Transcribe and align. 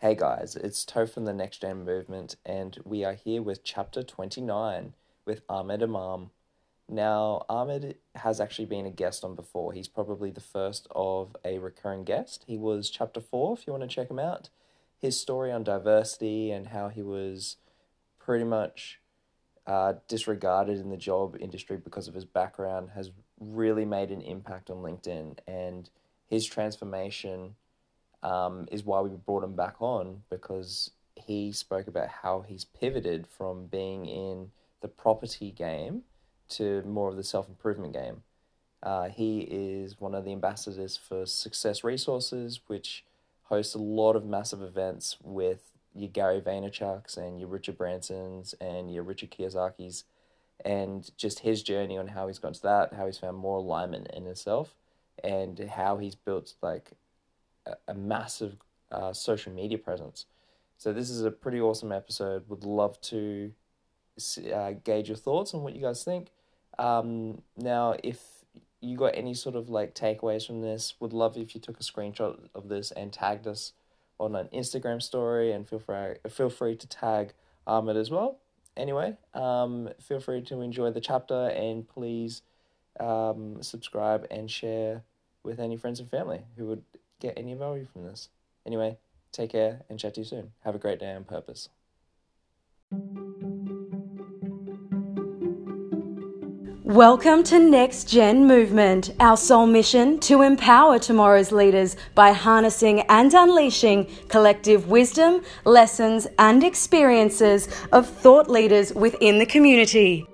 Hey 0.00 0.14
guys, 0.14 0.54
it's 0.54 0.84
Toe 0.84 1.06
from 1.06 1.24
the 1.24 1.32
Next 1.32 1.60
Gen 1.60 1.84
Movement, 1.84 2.36
and 2.46 2.78
we 2.84 3.04
are 3.04 3.14
here 3.14 3.42
with 3.42 3.64
chapter 3.64 4.04
29 4.04 4.94
with 5.24 5.42
Ahmed 5.48 5.82
Imam. 5.82 6.30
Now, 6.88 7.44
Ahmed 7.48 7.96
has 8.14 8.38
actually 8.38 8.66
been 8.66 8.86
a 8.86 8.92
guest 8.92 9.24
on 9.24 9.34
before. 9.34 9.72
He's 9.72 9.88
probably 9.88 10.30
the 10.30 10.40
first 10.40 10.86
of 10.92 11.36
a 11.44 11.58
recurring 11.58 12.04
guest. 12.04 12.44
He 12.46 12.56
was 12.56 12.90
chapter 12.90 13.20
4, 13.20 13.54
if 13.54 13.66
you 13.66 13.72
want 13.72 13.82
to 13.82 13.88
check 13.88 14.08
him 14.08 14.20
out. 14.20 14.50
His 15.00 15.20
story 15.20 15.50
on 15.50 15.64
diversity 15.64 16.52
and 16.52 16.68
how 16.68 16.90
he 16.90 17.02
was 17.02 17.56
pretty 18.20 18.44
much 18.44 19.00
uh, 19.66 19.94
disregarded 20.06 20.78
in 20.78 20.90
the 20.90 20.96
job 20.96 21.36
industry 21.40 21.76
because 21.76 22.06
of 22.06 22.14
his 22.14 22.24
background 22.24 22.90
has 22.94 23.10
really 23.40 23.84
made 23.84 24.12
an 24.12 24.22
impact 24.22 24.70
on 24.70 24.76
LinkedIn. 24.76 25.38
And 25.48 25.90
his 26.28 26.46
transformation 26.46 27.56
um, 28.22 28.66
is 28.70 28.84
why 28.84 29.00
we 29.00 29.10
brought 29.10 29.44
him 29.44 29.54
back 29.54 29.76
on 29.80 30.22
because 30.30 30.90
he 31.14 31.52
spoke 31.52 31.86
about 31.86 32.08
how 32.08 32.44
he's 32.46 32.64
pivoted 32.64 33.26
from 33.26 33.66
being 33.66 34.06
in 34.06 34.50
the 34.80 34.88
property 34.88 35.50
game 35.50 36.02
to 36.48 36.82
more 36.82 37.08
of 37.08 37.16
the 37.16 37.24
self 37.24 37.48
improvement 37.48 37.92
game. 37.92 38.22
Uh, 38.82 39.08
he 39.08 39.40
is 39.40 40.00
one 40.00 40.14
of 40.14 40.24
the 40.24 40.32
ambassadors 40.32 40.96
for 40.96 41.26
Success 41.26 41.82
Resources, 41.82 42.60
which 42.68 43.04
hosts 43.44 43.74
a 43.74 43.78
lot 43.78 44.14
of 44.14 44.24
massive 44.24 44.62
events 44.62 45.16
with 45.22 45.72
your 45.94 46.08
Gary 46.08 46.40
Vaynerchuk's 46.40 47.16
and 47.16 47.40
your 47.40 47.48
Richard 47.48 47.76
Branson's 47.76 48.54
and 48.60 48.92
your 48.92 49.02
Richard 49.02 49.32
Kiyosaki's, 49.32 50.04
and 50.64 51.10
just 51.16 51.40
his 51.40 51.62
journey 51.62 51.98
on 51.98 52.08
how 52.08 52.28
he's 52.28 52.38
gone 52.38 52.52
to 52.52 52.62
that, 52.62 52.94
how 52.94 53.06
he's 53.06 53.18
found 53.18 53.36
more 53.36 53.56
alignment 53.56 54.08
in 54.12 54.24
himself, 54.24 54.74
and 55.24 55.58
how 55.58 55.96
he's 55.98 56.14
built 56.14 56.54
like 56.62 56.92
a, 57.86 57.94
massive 57.94 58.56
uh, 58.90 59.12
social 59.12 59.52
media 59.52 59.78
presence. 59.78 60.26
So 60.76 60.92
this 60.92 61.10
is 61.10 61.22
a 61.24 61.30
pretty 61.30 61.60
awesome 61.60 61.92
episode. 61.92 62.44
Would 62.48 62.64
love 62.64 63.00
to 63.02 63.52
uh, 64.52 64.72
gauge 64.84 65.08
your 65.08 65.16
thoughts 65.16 65.54
on 65.54 65.62
what 65.62 65.74
you 65.74 65.82
guys 65.82 66.04
think. 66.04 66.28
Um, 66.78 67.42
now, 67.56 67.96
if 68.02 68.20
you 68.80 68.96
got 68.96 69.16
any 69.16 69.34
sort 69.34 69.56
of 69.56 69.68
like 69.68 69.94
takeaways 69.94 70.46
from 70.46 70.60
this, 70.60 70.94
would 71.00 71.12
love 71.12 71.36
if 71.36 71.54
you 71.54 71.60
took 71.60 71.80
a 71.80 71.82
screenshot 71.82 72.38
of 72.54 72.68
this 72.68 72.92
and 72.92 73.12
tagged 73.12 73.46
us 73.46 73.72
on 74.20 74.34
an 74.34 74.48
Instagram 74.52 75.00
story, 75.00 75.52
and 75.52 75.68
feel 75.68 75.78
free 75.78 76.14
feel 76.28 76.50
free 76.50 76.76
to 76.76 76.86
tag 76.88 77.32
Ahmed 77.66 77.96
as 77.96 78.10
well. 78.10 78.38
Anyway, 78.76 79.16
um, 79.34 79.88
feel 80.00 80.20
free 80.20 80.40
to 80.42 80.60
enjoy 80.60 80.90
the 80.90 81.00
chapter 81.00 81.48
and 81.48 81.88
please 81.88 82.42
um, 83.00 83.60
subscribe 83.60 84.26
and 84.30 84.50
share 84.50 85.02
with 85.42 85.58
any 85.58 85.76
friends 85.76 85.98
and 85.98 86.08
family 86.08 86.42
who 86.56 86.66
would 86.66 86.82
get 87.20 87.34
any 87.36 87.54
value 87.54 87.86
from 87.92 88.04
this. 88.04 88.28
Anyway, 88.66 88.96
take 89.32 89.50
care 89.50 89.82
and 89.88 89.98
chat 89.98 90.14
to 90.14 90.20
you 90.20 90.24
soon. 90.24 90.52
Have 90.64 90.74
a 90.74 90.78
great 90.78 91.00
day 91.00 91.12
on 91.12 91.24
purpose. 91.24 91.68
Welcome 96.84 97.42
to 97.44 97.58
Next 97.58 98.08
Gen 98.08 98.46
Movement, 98.46 99.14
our 99.20 99.36
sole 99.36 99.66
mission 99.66 100.18
to 100.20 100.40
empower 100.40 100.98
tomorrow's 100.98 101.52
leaders 101.52 101.96
by 102.14 102.32
harnessing 102.32 103.00
and 103.10 103.34
unleashing 103.34 104.06
collective 104.28 104.88
wisdom, 104.88 105.42
lessons, 105.66 106.26
and 106.38 106.64
experiences 106.64 107.68
of 107.92 108.08
thought 108.08 108.48
leaders 108.48 108.94
within 108.94 109.38
the 109.38 109.44
community. 109.44 110.26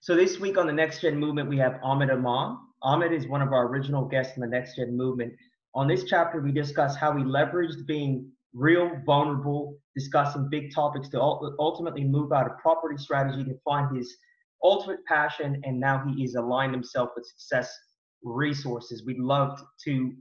So, 0.00 0.16
this 0.16 0.40
week 0.40 0.56
on 0.58 0.66
the 0.66 0.72
Next 0.72 1.00
Gen 1.00 1.16
Movement, 1.16 1.48
we 1.48 1.58
have 1.58 1.78
Ahmed 1.82 2.10
Imam. 2.10 2.58
Ahmed 2.86 3.12
is 3.12 3.26
one 3.26 3.42
of 3.42 3.52
our 3.52 3.66
original 3.66 4.04
guests 4.04 4.36
in 4.36 4.40
the 4.42 4.46
Next 4.46 4.76
Gen 4.76 4.96
Movement. 4.96 5.32
On 5.74 5.88
this 5.88 6.04
chapter, 6.04 6.40
we 6.40 6.52
discuss 6.52 6.94
how 6.94 7.16
he 7.16 7.24
leveraged 7.24 7.84
being 7.84 8.30
real, 8.54 8.88
vulnerable, 9.04 9.76
discussing 9.96 10.48
big 10.48 10.72
topics 10.72 11.08
to 11.08 11.20
ultimately 11.20 12.04
move 12.04 12.30
out 12.32 12.46
of 12.46 12.56
property 12.58 12.96
strategy 12.96 13.42
to 13.42 13.58
find 13.64 13.96
his 13.96 14.16
ultimate 14.62 15.04
passion. 15.06 15.60
And 15.64 15.80
now 15.80 16.04
he 16.06 16.22
is 16.22 16.36
aligned 16.36 16.74
himself 16.74 17.10
with 17.16 17.26
success 17.26 17.76
resources. 18.22 19.04
We'd 19.04 19.18
love 19.18 19.60
to 19.84 20.14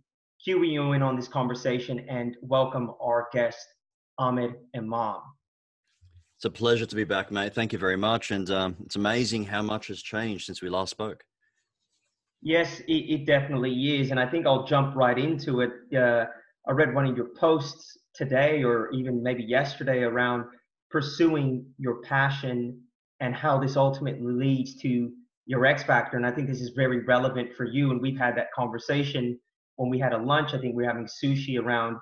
cue 0.43 0.63
you 0.63 0.93
in 0.93 1.03
on 1.03 1.15
this 1.15 1.27
conversation 1.27 2.03
and 2.09 2.35
welcome 2.41 2.95
our 2.99 3.27
guest, 3.31 3.63
Ahmed 4.17 4.55
Imam. 4.75 5.17
It's 6.39 6.45
a 6.45 6.49
pleasure 6.49 6.87
to 6.87 6.95
be 6.95 7.03
back, 7.03 7.29
mate. 7.29 7.53
Thank 7.53 7.73
you 7.73 7.79
very 7.79 7.95
much. 7.95 8.31
And 8.31 8.49
um, 8.49 8.75
it's 8.83 8.95
amazing 8.95 9.45
how 9.45 9.61
much 9.61 9.85
has 9.89 10.01
changed 10.01 10.47
since 10.47 10.63
we 10.63 10.69
last 10.69 10.89
spoke. 10.89 11.23
Yes, 12.41 12.79
it, 12.81 12.91
it 12.93 13.25
definitely 13.25 13.99
is. 13.99 14.11
And 14.11 14.19
I 14.19 14.27
think 14.29 14.45
I'll 14.45 14.65
jump 14.65 14.95
right 14.95 15.17
into 15.17 15.61
it. 15.61 15.71
Uh, 15.95 16.25
I 16.67 16.71
read 16.71 16.93
one 16.93 17.05
of 17.05 17.15
your 17.15 17.29
posts 17.37 17.97
today 18.13 18.63
or 18.63 18.91
even 18.91 19.21
maybe 19.21 19.43
yesterday 19.43 20.03
around 20.03 20.45
pursuing 20.89 21.65
your 21.77 22.01
passion 22.01 22.79
and 23.19 23.33
how 23.35 23.59
this 23.59 23.75
ultimately 23.77 24.31
leads 24.31 24.75
to 24.81 25.11
your 25.45 25.65
X 25.65 25.83
factor. 25.83 26.17
And 26.17 26.25
I 26.25 26.31
think 26.31 26.47
this 26.47 26.61
is 26.61 26.71
very 26.75 27.03
relevant 27.05 27.53
for 27.55 27.65
you. 27.65 27.91
And 27.91 28.01
we've 28.01 28.17
had 28.17 28.37
that 28.37 28.47
conversation 28.55 29.39
when 29.75 29.89
we 29.89 29.99
had 29.99 30.13
a 30.13 30.17
lunch. 30.17 30.53
I 30.53 30.59
think 30.59 30.75
we 30.75 30.83
are 30.85 30.87
having 30.87 31.07
sushi 31.07 31.59
around 31.59 31.97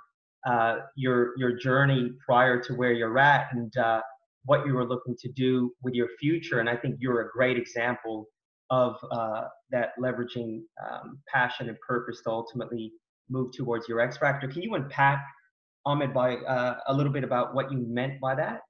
uh, 0.50 0.80
your 0.96 1.38
your 1.38 1.58
journey 1.58 2.12
prior 2.26 2.62
to 2.62 2.74
where 2.74 2.92
you're 2.92 3.18
at 3.18 3.48
and 3.54 3.76
uh, 3.78 4.02
what 4.46 4.66
you 4.66 4.74
were 4.74 4.86
looking 4.86 5.16
to 5.22 5.32
do 5.32 5.72
with 5.84 5.94
your 5.94 6.10
future. 6.20 6.60
And 6.60 6.70
I 6.70 6.76
think 6.76 6.98
you're 7.00 7.22
a 7.22 7.30
great 7.32 7.58
example 7.58 8.28
of 8.74 8.96
uh, 9.12 9.44
that 9.70 9.90
leveraging 10.02 10.62
um, 10.84 11.20
passion 11.32 11.70
and 11.70 11.78
purpose 11.88 12.22
to 12.24 12.30
ultimately 12.32 12.92
move 13.30 13.52
towards 13.56 13.88
your 13.88 14.00
X 14.00 14.18
factor. 14.18 14.48
Can 14.48 14.64
you 14.64 14.74
unpack 14.74 15.24
Ahmed 15.86 16.12
by 16.12 16.38
uh, 16.38 16.78
a 16.88 16.94
little 16.94 17.14
bit 17.14 17.24
about 17.24 17.54
what 17.54 17.72
you 17.72 17.86
meant 17.88 18.20
by 18.20 18.34
that? 18.34 18.62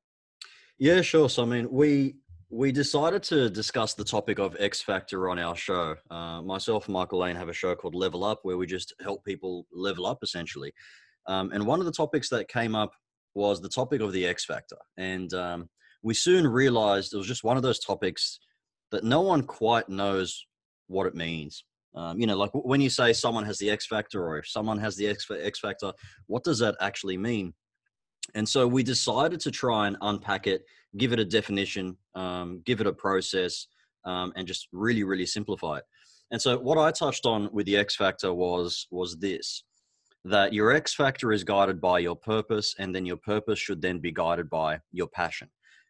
Yeah, 0.78 1.02
sure. 1.02 1.30
So 1.30 1.44
I 1.44 1.46
mean, 1.46 1.68
we 1.72 2.16
we 2.50 2.72
decided 2.72 3.24
to 3.24 3.50
discuss 3.50 3.94
the 3.94 4.03
topic 4.03 4.40
of 4.40 4.58
X 4.59 4.81
Factor 4.81 5.30
on 5.30 5.40
our 5.40 5.56
show. 5.56 5.96
Uh, 6.12 6.42
myself 6.42 6.86
and 6.88 6.94
Michael 6.94 7.19
Lane 7.19 7.38
have 7.38 7.50
a 7.50 7.53
show 7.53 7.74
called 7.74 7.96
Level 7.96 8.25
Up, 8.25 8.40
where 8.44 8.58
we 8.58 8.68
just 8.68 8.94
help 9.02 9.24
people 9.24 9.66
level 9.72 10.06
up 10.06 10.19
essentially. 10.22 10.74
Um, 11.28 11.52
and 11.53 11.66
one 11.66 11.80
of 11.80 11.86
the 11.86 11.94
topics 11.94 12.28
that 12.30 12.50
came 12.50 12.75
up 12.75 12.92
was 13.36 13.62
the 13.62 13.69
topic 13.69 14.02
of 14.02 14.12
the 14.12 14.25
X 14.28 14.44
Factor, 14.44 14.78
and 14.97 15.34
um, 15.34 15.69
we 16.03 16.13
soon 16.13 16.46
realized 16.46 17.13
it 17.13 17.18
was 17.18 17.28
just 17.28 17.46
one 17.46 17.56
of 17.56 17.63
those 17.63 17.80
topics 17.80 18.40
that 18.94 19.04
no 19.04 19.22
one 19.22 19.42
quite 19.42 19.90
knows 19.90 20.46
what 20.88 21.08
it 21.08 21.16
means. 21.16 21.66
Um, 21.96 22.20
you 22.20 22.28
know, 22.28 22.38
like 22.38 22.52
when 22.54 22.80
you 22.80 22.92
say 22.92 23.12
someone 23.12 23.44
has 23.44 23.58
the 23.58 23.72
X 23.72 23.88
factor 23.88 24.24
or 24.24 24.38
if 24.38 24.48
someone 24.48 24.78
has 24.78 24.96
the 24.96 25.08
X, 25.08 25.28
X 25.30 25.59
factor, 25.59 25.92
what 26.28 26.44
does 26.44 26.59
that 26.59 26.76
actually 26.80 27.18
mean? 27.18 27.54
And 28.36 28.48
so 28.48 28.68
we 28.68 28.84
decided 28.84 29.40
to 29.42 29.52
try 29.52 29.88
and 29.88 29.98
unpack 30.02 30.46
it, 30.46 30.64
give 30.96 31.12
it 31.12 31.20
a 31.20 31.26
definition, 31.26 31.98
um, 32.14 32.62
give 32.66 32.81
it 32.81 32.88
a 32.88 32.94
process, 32.94 33.68
um, 34.06 34.31
and 34.36 34.48
just 34.48 34.68
really, 34.72 35.04
really 35.04 35.25
simplify 35.25 35.78
it. 35.78 35.84
And 36.30 36.40
so 36.40 36.60
what 36.60 36.78
I 36.78 36.92
touched 36.92 37.25
on 37.25 37.50
with 37.52 37.66
the 37.66 37.78
X 37.78 37.96
factor 37.96 38.31
was 38.31 38.88
was 38.92 39.18
this 39.18 39.64
that 40.25 40.54
your 40.54 40.72
X 40.72 40.94
factor 40.94 41.31
is 41.31 41.44
guided 41.44 41.81
by 41.81 41.98
your 42.00 42.16
purpose, 42.16 42.75
and 42.78 42.96
then 42.96 43.08
your 43.08 43.18
purpose 43.18 43.58
should 43.58 43.81
then 43.81 43.98
be 44.00 44.12
guided 44.12 44.52
by 44.52 44.80
your 44.92 45.08
passion. 45.08 45.50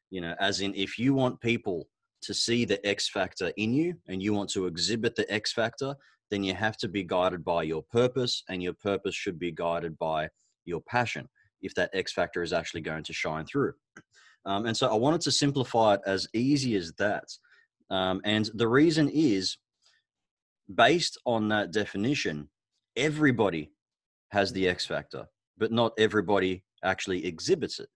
You 0.09 0.22
know, 0.22 0.35
as 0.40 0.62
in 0.62 0.74
if 0.74 0.97
you 0.97 1.14
want 1.14 1.41
people 1.41 1.88
to 2.23 2.34
see 2.34 2.66
the 2.66 2.85
X 2.85 3.09
factor 3.09 3.51
in 3.57 3.73
you 3.73 3.95
and 4.07 4.22
you 4.22 4.34
want 4.34 4.50
to 4.51 4.67
exhibit 4.67 5.16
the 5.16 5.31
X 5.31 5.53
factor, 5.53 5.95
then 6.31 6.44
you 6.44 6.53
have 6.53 6.78
to 6.78 6.88
be 6.88 7.03
guided 7.03 7.44
by 7.44 7.63
your 7.63 7.84
purpose, 7.84 8.44
and 8.50 8.63
your 8.63 8.73
purpose 8.73 9.16
should 9.16 9.38
be 9.38 9.51
guided 9.51 9.97
by 10.00 10.29
your 10.66 10.81
passion 10.81 11.28
if 11.61 11.73
that 11.75 11.91
X 11.94 12.11
factor 12.11 12.41
is 12.41 12.53
actually 12.53 12.81
going 12.81 13.03
to 13.03 13.13
shine 13.13 13.45
through. 13.45 13.73
Um, 14.45 14.66
and 14.66 14.75
so 14.75 14.89
I 14.89 14.95
wanted 14.95 15.22
to 15.22 15.31
simplify 15.31 15.94
it 15.94 16.01
as 16.06 16.28
easy 16.34 16.75
as 16.75 16.91
that. 16.97 17.23
Um, 17.89 18.19
and 18.25 18.50
the 18.55 18.67
reason 18.67 19.07
is 19.07 19.57
based 20.75 21.17
on 21.25 21.47
that 21.47 21.72
definition, 21.72 22.50
everybody 22.97 23.72
has 24.31 24.52
the 24.52 24.67
X 24.67 24.85
factor, 24.85 25.28
but 25.58 25.72
not 25.72 25.93
everybody 25.97 26.66
actually 26.84 27.26
exhibits 27.26 27.79
it 27.79 27.87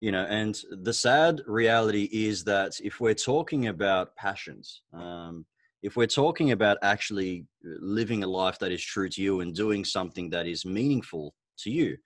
you 0.00 0.12
know 0.12 0.24
and 0.24 0.60
the 0.82 0.92
sad 0.92 1.40
reality 1.46 2.08
is 2.12 2.44
that 2.44 2.78
if 2.82 3.00
we're 3.00 3.14
talking 3.14 3.68
about 3.68 4.14
passions 4.16 4.82
um, 4.92 5.44
if 5.82 5.96
we're 5.96 6.06
talking 6.06 6.52
about 6.52 6.76
actually 6.82 7.46
uh, 7.64 7.70
living 7.80 8.24
a 8.24 8.26
life 8.26 8.58
that 8.58 8.72
is 8.72 8.82
true 8.82 9.08
to 9.08 9.22
you 9.22 9.40
and 9.40 9.54
doing 9.54 9.84
something 9.84 10.30
that 10.30 10.46
is 10.46 10.64
meaningful 10.64 11.34
to 11.58 11.70
you 11.70 11.96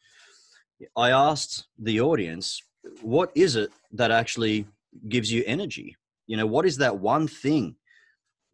i 0.97 1.11
asked 1.11 1.67
the 1.79 2.00
audience 2.00 2.62
what 3.00 3.31
is 3.35 3.56
it 3.56 3.71
that 3.93 4.11
actually 4.11 4.67
gives 5.09 5.33
you 5.33 5.43
energy? 5.47 5.97
You 6.27 6.37
know 6.37 6.47
what 6.47 6.67
is 6.67 6.77
that 6.79 6.99
one 6.99 7.29
thing 7.29 7.77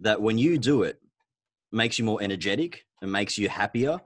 that 0.00 0.20
when 0.20 0.38
you 0.38 0.58
do 0.58 0.82
it 0.82 1.00
makes 1.72 1.98
you 1.98 2.04
more 2.04 2.22
energetic 2.22 2.84
and 3.02 3.12
makes 3.12 3.36
you 3.36 3.48
happier 3.48 4.00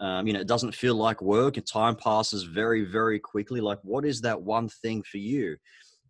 um, 0.00 0.26
you 0.26 0.32
know, 0.32 0.40
it 0.40 0.46
doesn't 0.46 0.74
feel 0.74 0.94
like 0.94 1.22
work 1.22 1.56
and 1.56 1.66
time 1.66 1.96
passes 1.96 2.42
very, 2.42 2.84
very 2.84 3.18
quickly. 3.18 3.60
Like, 3.60 3.78
what 3.82 4.04
is 4.04 4.20
that 4.22 4.40
one 4.40 4.68
thing 4.68 5.02
for 5.02 5.18
you? 5.18 5.56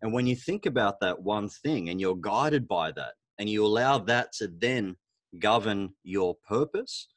And 0.02 0.12
when 0.12 0.26
you 0.26 0.36
think 0.36 0.66
about 0.66 1.00
that 1.00 1.22
one 1.22 1.48
thing 1.48 1.88
and 1.88 2.00
you're 2.00 2.16
guided 2.16 2.66
by 2.66 2.92
that 2.92 3.14
and 3.38 3.48
you 3.48 3.64
allow 3.64 3.98
that 3.98 4.32
to 4.34 4.48
then 4.48 4.96
govern 5.38 5.90
your 6.02 6.36
purpose, 6.48 7.08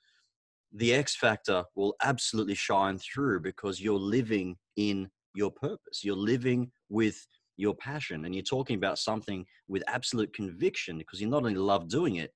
the 0.71 0.93
X 0.93 1.15
factor 1.15 1.63
will 1.75 1.95
absolutely 2.03 2.55
shine 2.55 2.99
through 2.99 3.39
because 3.41 3.81
you're 3.81 3.99
living 3.99 4.55
in 4.77 5.09
your 5.33 5.51
purpose. 5.51 6.03
You're 6.03 6.15
living 6.15 6.71
with 6.89 7.25
your 7.57 7.75
passion 7.75 8.25
and 8.25 8.33
you're 8.33 8.43
talking 8.43 8.77
about 8.77 8.99
something 8.99 9.45
with 9.67 9.83
absolute 9.87 10.33
conviction 10.33 10.97
because 10.97 11.19
you 11.19 11.27
not 11.27 11.43
only 11.43 11.55
love 11.55 11.89
doing 11.89 12.17
it, 12.17 12.31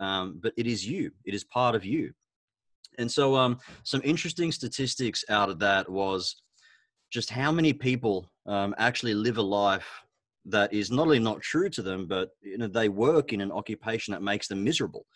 um, 0.00 0.40
but 0.42 0.52
it 0.56 0.66
is 0.66 0.86
you, 0.86 1.10
it 1.24 1.34
is 1.34 1.44
part 1.44 1.74
of 1.74 1.84
you. 1.84 2.12
And 2.98 3.10
so, 3.10 3.34
um, 3.36 3.58
some 3.82 4.00
interesting 4.04 4.52
statistics 4.52 5.24
out 5.28 5.50
of 5.50 5.58
that 5.60 5.88
was 5.88 6.36
just 7.10 7.30
how 7.30 7.52
many 7.52 7.72
people 7.72 8.30
um, 8.46 8.74
actually 8.78 9.14
live 9.14 9.38
a 9.38 9.42
life 9.42 9.86
that 10.46 10.72
is 10.72 10.90
not 10.90 11.02
only 11.02 11.18
not 11.18 11.40
true 11.40 11.70
to 11.70 11.82
them, 11.82 12.06
but 12.06 12.30
you 12.42 12.58
know 12.58 12.66
they 12.66 12.88
work 12.88 13.32
in 13.32 13.40
an 13.40 13.52
occupation 13.52 14.12
that 14.12 14.22
makes 14.22 14.48
them 14.48 14.62
miserable. 14.62 15.06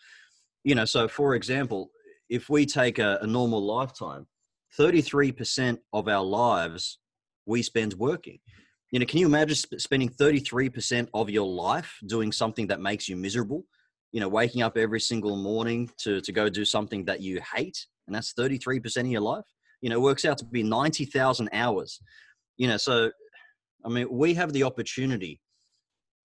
You 0.63 0.75
know, 0.75 0.85
so 0.85 1.07
for 1.07 1.35
example, 1.35 1.91
if 2.29 2.49
we 2.49 2.65
take 2.65 2.99
a, 2.99 3.19
a 3.21 3.27
normal 3.27 3.63
lifetime, 3.63 4.27
33% 4.77 5.77
of 5.93 6.07
our 6.07 6.23
lives 6.23 6.99
we 7.45 7.63
spend 7.63 7.93
working. 7.95 8.39
You 8.91 8.99
know, 8.99 9.05
can 9.05 9.19
you 9.19 9.25
imagine 9.25 9.55
sp- 9.57 9.77
spending 9.81 10.09
33% 10.09 11.09
of 11.13 11.29
your 11.29 11.47
life 11.47 11.97
doing 12.05 12.31
something 12.31 12.67
that 12.67 12.79
makes 12.79 13.09
you 13.09 13.15
miserable? 13.15 13.65
You 14.11 14.19
know, 14.19 14.29
waking 14.29 14.61
up 14.61 14.77
every 14.77 14.99
single 14.99 15.37
morning 15.37 15.89
to, 15.99 16.21
to 16.21 16.31
go 16.31 16.49
do 16.49 16.65
something 16.65 17.05
that 17.05 17.21
you 17.21 17.39
hate, 17.55 17.85
and 18.07 18.15
that's 18.15 18.33
33% 18.33 18.97
of 18.97 19.07
your 19.07 19.21
life. 19.21 19.45
You 19.81 19.89
know, 19.89 19.99
works 19.99 20.25
out 20.25 20.37
to 20.39 20.45
be 20.45 20.63
90,000 20.63 21.49
hours. 21.53 21.99
You 22.57 22.67
know, 22.67 22.77
so, 22.77 23.11
I 23.85 23.89
mean, 23.89 24.07
we 24.09 24.33
have 24.33 24.51
the 24.51 24.63
opportunity 24.63 25.39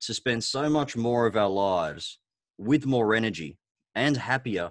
to 0.01 0.15
spend 0.15 0.43
so 0.43 0.69
much 0.69 0.97
more 0.97 1.27
of 1.27 1.37
our 1.37 1.49
lives 1.49 2.19
with 2.59 2.87
more 2.87 3.15
energy 3.15 3.59
and 3.95 4.17
happier 4.17 4.71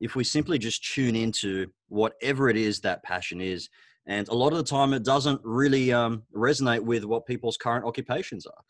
if 0.00 0.14
we 0.14 0.24
simply 0.24 0.58
just 0.58 0.84
tune 0.94 1.14
into 1.14 1.66
whatever 1.88 2.48
it 2.48 2.56
is 2.56 2.80
that 2.80 3.02
passion 3.02 3.40
is 3.40 3.68
and 4.06 4.28
a 4.28 4.34
lot 4.34 4.52
of 4.52 4.58
the 4.58 4.64
time, 4.64 4.92
it 4.92 5.04
doesn't 5.04 5.40
really 5.44 5.92
um, 5.92 6.24
resonate 6.34 6.80
with 6.80 7.04
what 7.04 7.26
people's 7.26 7.56
current 7.56 7.84
occupations 7.84 8.46
are. 8.46 8.62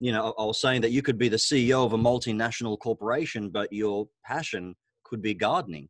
You 0.00 0.12
know, 0.12 0.34
I 0.38 0.44
was 0.44 0.60
saying 0.60 0.82
that 0.82 0.90
you 0.90 1.02
could 1.02 1.18
be 1.18 1.28
the 1.28 1.36
CEO 1.36 1.84
of 1.84 1.92
a 1.92 1.98
multinational 1.98 2.78
corporation, 2.78 3.50
but 3.50 3.72
your 3.72 4.08
passion 4.24 4.74
could 5.04 5.22
be 5.22 5.34
gardening, 5.34 5.88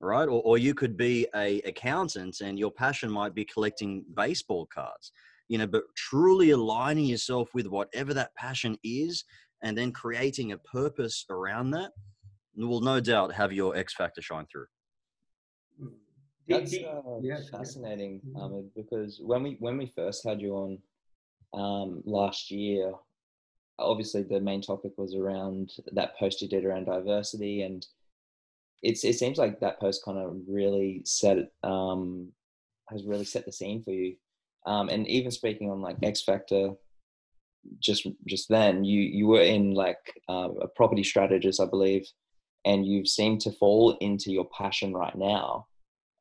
right? 0.00 0.28
Or, 0.28 0.42
or 0.42 0.58
you 0.58 0.74
could 0.74 0.96
be 0.96 1.26
a 1.34 1.60
accountant, 1.62 2.40
and 2.40 2.58
your 2.58 2.70
passion 2.70 3.10
might 3.10 3.34
be 3.34 3.44
collecting 3.44 4.04
baseball 4.14 4.66
cards. 4.72 5.12
You 5.48 5.58
know, 5.58 5.66
but 5.66 5.84
truly 5.96 6.50
aligning 6.50 7.06
yourself 7.06 7.48
with 7.54 7.66
whatever 7.68 8.12
that 8.14 8.34
passion 8.34 8.76
is, 8.84 9.24
and 9.62 9.76
then 9.76 9.92
creating 9.92 10.52
a 10.52 10.58
purpose 10.58 11.24
around 11.30 11.70
that 11.70 11.92
will 12.56 12.80
no 12.80 13.00
doubt 13.00 13.32
have 13.32 13.52
your 13.52 13.76
X 13.76 13.94
factor 13.94 14.20
shine 14.20 14.46
through. 14.50 14.66
That's 16.48 16.74
uh, 16.74 17.18
yeah, 17.20 17.40
fascinating, 17.50 18.20
yeah. 18.24 18.42
Ahmed, 18.42 18.70
because 18.74 19.20
when 19.22 19.42
we 19.42 19.56
when 19.60 19.76
we 19.76 19.92
first 19.94 20.26
had 20.26 20.40
you 20.40 20.54
on 20.54 20.78
um, 21.52 22.02
last 22.06 22.50
year, 22.50 22.92
obviously 23.78 24.22
the 24.22 24.40
main 24.40 24.62
topic 24.62 24.92
was 24.96 25.14
around 25.14 25.72
that 25.92 26.18
post 26.18 26.42
you 26.42 26.48
did 26.48 26.64
around 26.64 26.86
diversity, 26.86 27.62
and 27.62 27.86
it's 28.82 29.04
it 29.04 29.14
seems 29.14 29.38
like 29.38 29.60
that 29.60 29.80
post 29.80 30.04
kind 30.04 30.18
of 30.18 30.36
really 30.48 31.02
set 31.04 31.38
um, 31.62 32.32
has 32.88 33.04
really 33.04 33.24
set 33.24 33.44
the 33.44 33.52
scene 33.52 33.82
for 33.82 33.92
you. 33.92 34.16
Um, 34.66 34.88
and 34.88 35.06
even 35.08 35.30
speaking 35.30 35.70
on 35.70 35.80
like 35.80 35.96
X 36.02 36.22
Factor, 36.22 36.70
just 37.80 38.06
just 38.26 38.48
then 38.48 38.84
you 38.84 39.00
you 39.00 39.26
were 39.26 39.42
in 39.42 39.74
like 39.74 40.20
uh, 40.28 40.50
a 40.60 40.68
property 40.68 41.04
strategist, 41.04 41.60
I 41.60 41.66
believe, 41.66 42.06
and 42.64 42.86
you 42.86 43.06
seem 43.06 43.38
to 43.38 43.52
fall 43.52 43.96
into 44.00 44.32
your 44.32 44.48
passion 44.56 44.94
right 44.94 45.16
now 45.16 45.66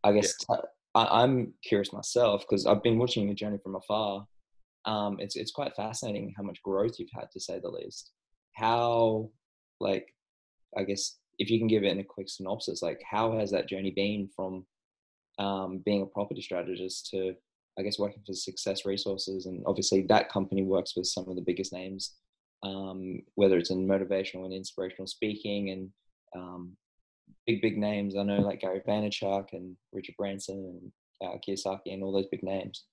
I 0.03 0.13
guess 0.13 0.33
yeah. 0.49 0.55
t- 0.55 0.67
I, 0.95 1.23
am 1.23 1.53
curious 1.63 1.93
myself 1.93 2.41
because 2.41 2.65
I've 2.65 2.83
been 2.83 2.97
watching 2.97 3.25
your 3.25 3.35
journey 3.35 3.59
from 3.61 3.75
afar. 3.75 4.25
Um, 4.87 5.17
it's 5.19 5.35
it's 5.35 5.51
quite 5.51 5.75
fascinating 5.75 6.33
how 6.35 6.43
much 6.43 6.63
growth 6.63 6.95
you've 6.97 7.09
had, 7.13 7.29
to 7.33 7.39
say 7.39 7.59
the 7.59 7.69
least. 7.69 8.11
How, 8.53 9.29
like, 9.79 10.07
I 10.75 10.83
guess 10.83 11.17
if 11.37 11.51
you 11.51 11.59
can 11.59 11.67
give 11.67 11.83
it 11.83 11.91
in 11.91 11.99
a 11.99 12.03
quick 12.03 12.29
synopsis, 12.29 12.81
like, 12.81 13.01
how 13.07 13.37
has 13.37 13.51
that 13.51 13.67
journey 13.67 13.91
been 13.91 14.29
from 14.35 14.65
um, 15.37 15.83
being 15.85 16.01
a 16.01 16.05
property 16.05 16.41
strategist 16.41 17.09
to, 17.11 17.35
I 17.77 17.83
guess, 17.83 17.99
working 17.99 18.23
for 18.25 18.33
Success 18.33 18.85
Resources, 18.85 19.45
and 19.45 19.61
obviously 19.67 20.01
that 20.03 20.31
company 20.31 20.63
works 20.63 20.95
with 20.95 21.05
some 21.05 21.27
of 21.29 21.35
the 21.35 21.43
biggest 21.45 21.73
names, 21.73 22.15
um, 22.63 23.21
whether 23.35 23.57
it's 23.57 23.69
in 23.69 23.87
motivational 23.87 24.45
and 24.45 24.53
inspirational 24.53 25.07
speaking 25.07 25.69
and 25.69 25.91
um, 26.35 26.77
big 27.45 27.61
big 27.61 27.77
names. 27.77 28.15
I 28.15 28.23
know 28.23 28.37
like 28.37 28.61
Gary 28.61 28.81
Vaynerchuk 28.87 29.47
and 29.51 29.75
Richard 29.91 30.15
Branson 30.17 30.91
and 31.21 31.29
uh, 31.29 31.37
Kiyosaki 31.45 31.93
and 31.93 32.03
all 32.03 32.13
those 32.13 32.31
big 32.31 32.43
names. 32.43 32.85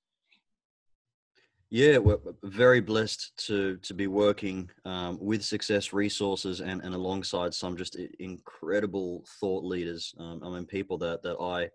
Yeah, 1.75 1.99
we're 1.99 2.21
very 2.45 2.79
blessed 2.79 3.33
to 3.49 3.79
to 3.79 3.95
be 3.95 4.07
working 4.07 4.71
um, 4.85 5.19
with 5.21 5.43
Success 5.43 5.93
Resources 5.93 6.61
and, 6.61 6.81
and 6.83 6.95
alongside 6.95 7.53
some 7.53 7.77
just 7.77 7.97
incredible 8.21 9.25
thought 9.41 9.65
leaders. 9.65 10.15
Um, 10.21 10.41
I 10.45 10.51
mean, 10.51 10.67
people 10.67 10.99
that 10.99 11.25
that 11.25 11.37
I 11.41 11.69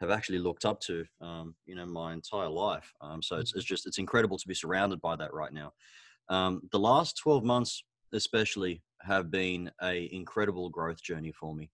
have 0.00 0.12
actually 0.12 0.38
looked 0.38 0.64
up 0.64 0.78
to, 0.82 1.04
um, 1.20 1.56
you 1.66 1.74
know, 1.74 1.86
my 1.86 2.12
entire 2.12 2.48
life. 2.48 2.88
Um, 3.00 3.20
so 3.20 3.34
it's, 3.34 3.52
it's 3.56 3.64
just 3.64 3.84
it's 3.84 3.98
incredible 3.98 4.38
to 4.38 4.46
be 4.46 4.54
surrounded 4.54 5.00
by 5.00 5.16
that 5.16 5.34
right 5.34 5.52
now. 5.52 5.72
Um, 6.28 6.62
the 6.70 6.78
last 6.78 7.18
twelve 7.18 7.42
months, 7.42 7.82
especially, 8.12 8.80
have 9.00 9.32
been 9.32 9.72
a 9.82 10.08
incredible 10.12 10.70
growth 10.70 11.02
journey 11.02 11.32
for 11.32 11.52
me. 11.52 11.68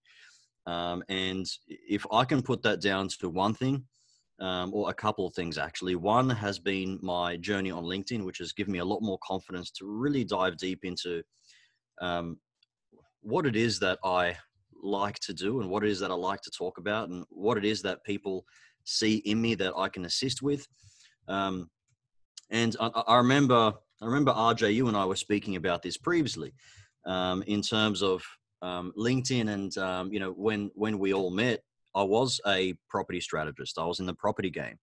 Um, 0.64 1.04
and 1.10 1.46
if 1.68 2.06
I 2.10 2.24
can 2.24 2.40
put 2.40 2.62
that 2.62 2.80
down 2.80 3.08
to 3.20 3.28
one 3.28 3.52
thing, 3.52 3.84
um, 4.40 4.72
or 4.72 4.90
a 4.90 4.94
couple 4.94 5.26
of 5.26 5.34
things 5.34 5.58
actually. 5.58 5.96
One 5.96 6.30
has 6.30 6.58
been 6.58 6.98
my 7.02 7.36
journey 7.36 7.70
on 7.70 7.84
LinkedIn, 7.84 8.24
which 8.24 8.38
has 8.38 8.52
given 8.52 8.72
me 8.72 8.78
a 8.78 8.84
lot 8.84 9.02
more 9.02 9.18
confidence 9.22 9.70
to 9.72 9.86
really 9.86 10.24
dive 10.24 10.56
deep 10.56 10.80
into 10.84 11.22
um, 12.00 12.38
what 13.20 13.46
it 13.46 13.56
is 13.56 13.78
that 13.80 13.98
I 14.04 14.36
like 14.82 15.18
to 15.20 15.34
do 15.34 15.60
and 15.60 15.70
what 15.70 15.84
it 15.84 15.90
is 15.90 16.00
that 16.00 16.10
I 16.10 16.14
like 16.14 16.40
to 16.42 16.50
talk 16.50 16.78
about 16.78 17.08
and 17.08 17.24
what 17.30 17.58
it 17.58 17.64
is 17.64 17.82
that 17.82 18.04
people 18.04 18.44
see 18.84 19.16
in 19.16 19.40
me 19.40 19.54
that 19.56 19.74
I 19.76 19.88
can 19.88 20.04
assist 20.04 20.40
with. 20.42 20.66
Um, 21.26 21.68
and 22.50 22.76
I, 22.80 22.86
I, 22.86 23.16
remember, 23.16 23.72
I 24.00 24.06
remember 24.06 24.32
RJ, 24.32 24.72
you 24.72 24.88
and 24.88 24.96
I 24.96 25.04
were 25.04 25.16
speaking 25.16 25.56
about 25.56 25.82
this 25.82 25.96
previously 25.96 26.54
um, 27.06 27.42
in 27.46 27.60
terms 27.60 28.02
of 28.02 28.22
um, 28.62 28.92
LinkedIn, 28.96 29.50
and 29.50 29.76
um, 29.78 30.12
you 30.12 30.18
know 30.18 30.32
when 30.32 30.70
when 30.74 30.98
we 30.98 31.12
all 31.12 31.30
met, 31.30 31.60
I 31.94 32.02
was 32.02 32.40
a 32.46 32.74
property 32.88 33.20
strategist. 33.20 33.78
I 33.78 33.84
was 33.84 34.00
in 34.00 34.06
the 34.06 34.14
property 34.14 34.50
game. 34.50 34.78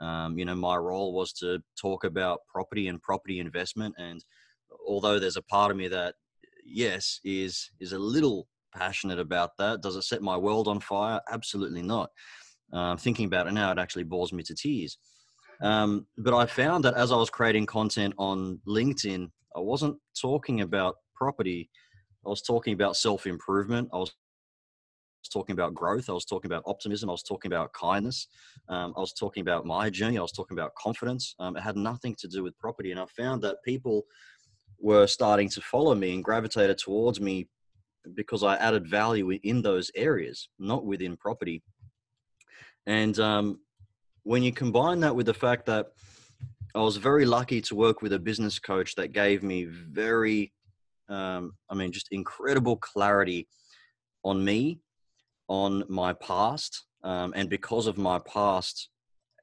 Um, 0.00 0.38
you 0.38 0.44
know, 0.44 0.54
my 0.54 0.76
role 0.76 1.12
was 1.12 1.32
to 1.34 1.58
talk 1.80 2.04
about 2.04 2.40
property 2.52 2.88
and 2.88 3.02
property 3.02 3.38
investment. 3.38 3.94
And 3.98 4.24
although 4.86 5.18
there's 5.18 5.36
a 5.36 5.42
part 5.42 5.70
of 5.70 5.76
me 5.76 5.88
that, 5.88 6.14
yes, 6.64 7.20
is 7.24 7.70
is 7.80 7.92
a 7.92 7.98
little 7.98 8.48
passionate 8.74 9.18
about 9.18 9.50
that, 9.58 9.82
does 9.82 9.96
it 9.96 10.02
set 10.02 10.22
my 10.22 10.36
world 10.36 10.68
on 10.68 10.80
fire? 10.80 11.20
Absolutely 11.30 11.82
not. 11.82 12.10
Um, 12.72 12.96
thinking 12.96 13.26
about 13.26 13.46
it 13.46 13.52
now, 13.52 13.72
it 13.72 13.78
actually 13.78 14.04
bores 14.04 14.32
me 14.32 14.42
to 14.44 14.54
tears. 14.54 14.98
Um, 15.62 16.06
but 16.16 16.34
I 16.34 16.46
found 16.46 16.84
that 16.84 16.94
as 16.94 17.12
I 17.12 17.16
was 17.16 17.28
creating 17.28 17.66
content 17.66 18.14
on 18.16 18.60
LinkedIn, 18.66 19.28
I 19.54 19.60
wasn't 19.60 19.98
talking 20.18 20.62
about 20.62 20.94
property 21.14 21.68
I 22.24 22.28
was 22.28 22.42
talking 22.42 22.74
about 22.74 22.96
self 22.96 23.26
improvement. 23.26 23.88
I 23.92 23.96
was 23.96 24.12
talking 25.28 25.52
about 25.52 25.74
growth. 25.74 26.08
I 26.08 26.12
was 26.12 26.24
talking 26.24 26.50
about 26.50 26.62
optimism. 26.66 27.08
I 27.08 27.12
was 27.12 27.22
talking 27.22 27.52
about 27.52 27.72
kindness. 27.72 28.28
Um, 28.68 28.94
I 28.96 29.00
was 29.00 29.12
talking 29.12 29.42
about 29.42 29.66
my 29.66 29.90
journey. 29.90 30.18
I 30.18 30.22
was 30.22 30.32
talking 30.32 30.56
about 30.56 30.74
confidence. 30.74 31.34
Um, 31.38 31.56
it 31.56 31.62
had 31.62 31.76
nothing 31.76 32.14
to 32.20 32.28
do 32.28 32.42
with 32.42 32.58
property. 32.58 32.90
And 32.90 33.00
I 33.00 33.06
found 33.06 33.42
that 33.42 33.62
people 33.64 34.04
were 34.78 35.06
starting 35.06 35.48
to 35.50 35.60
follow 35.60 35.94
me 35.94 36.14
and 36.14 36.24
gravitated 36.24 36.78
towards 36.78 37.20
me 37.20 37.48
because 38.14 38.42
I 38.42 38.56
added 38.56 38.88
value 38.88 39.30
in 39.42 39.62
those 39.62 39.90
areas, 39.94 40.48
not 40.58 40.86
within 40.86 41.16
property. 41.16 41.62
And 42.86 43.18
um, 43.18 43.60
when 44.22 44.42
you 44.42 44.52
combine 44.52 45.00
that 45.00 45.14
with 45.14 45.26
the 45.26 45.34
fact 45.34 45.66
that 45.66 45.92
I 46.74 46.80
was 46.80 46.96
very 46.96 47.26
lucky 47.26 47.60
to 47.62 47.74
work 47.74 48.00
with 48.00 48.12
a 48.12 48.18
business 48.18 48.58
coach 48.58 48.94
that 48.94 49.12
gave 49.12 49.42
me 49.42 49.64
very 49.64 50.52
um, 51.10 51.54
I 51.68 51.74
mean, 51.74 51.92
just 51.92 52.08
incredible 52.12 52.76
clarity 52.76 53.48
on 54.24 54.42
me, 54.42 54.78
on 55.50 55.82
my 55.88 56.12
past, 56.14 56.86
um, 57.02 57.32
and 57.34 57.50
because 57.50 57.88
of 57.88 57.98
my 57.98 58.20
past, 58.20 58.88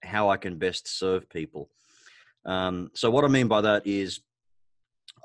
how 0.01 0.29
I 0.29 0.37
can 0.37 0.57
best 0.57 0.87
serve 0.87 1.29
people. 1.29 1.69
Um, 2.45 2.89
so 2.95 3.11
what 3.11 3.25
I 3.25 3.27
mean 3.27 3.49
by 3.49 3.61
that 3.61 3.85
is, 3.85 4.21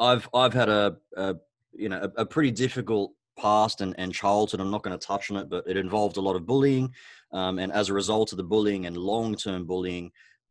I've 0.00 0.28
I've 0.34 0.52
had 0.52 0.68
a, 0.68 0.96
a 1.16 1.36
you 1.72 1.88
know 1.88 2.00
a, 2.02 2.22
a, 2.22 2.26
pretty 2.26 2.50
difficult 2.50 3.12
past 3.38 3.80
and, 3.80 3.94
and 3.96 4.12
childhood. 4.12 4.60
I'm 4.60 4.72
not 4.72 4.82
going 4.82 4.98
to 4.98 5.06
touch 5.06 5.30
on 5.30 5.36
it, 5.36 5.48
but 5.48 5.64
it 5.68 5.76
involved 5.76 6.16
a 6.16 6.20
lot 6.20 6.34
of 6.34 6.46
bullying, 6.46 6.92
um, 7.32 7.60
and 7.60 7.72
as 7.72 7.88
a 7.88 7.94
result 7.94 8.32
of 8.32 8.38
the 8.38 8.44
bullying 8.44 8.86
and 8.86 8.96
long 8.96 9.36
term 9.36 9.64
bullying, 9.64 10.10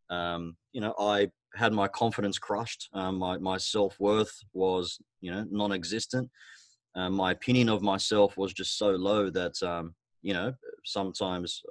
um, 0.09 0.55
you 0.71 0.79
know, 0.79 0.93
I 0.97 1.29
had 1.55 1.73
my 1.73 1.89
confidence 1.89 2.39
crushed. 2.39 2.87
Um, 2.93 3.17
my 3.17 3.37
my 3.37 3.57
self 3.57 3.99
worth 3.99 4.33
was 4.53 4.97
you 5.19 5.31
know 5.31 5.45
non-existent. 5.51 6.29
Um, 6.95 7.13
my 7.13 7.31
opinion 7.31 7.67
of 7.67 7.81
myself 7.81 8.37
was 8.37 8.53
just 8.53 8.77
so 8.77 8.91
low 8.91 9.29
that 9.29 9.61
um, 9.63 9.93
you 10.21 10.33
know, 10.33 10.53
sometimes 10.85 11.61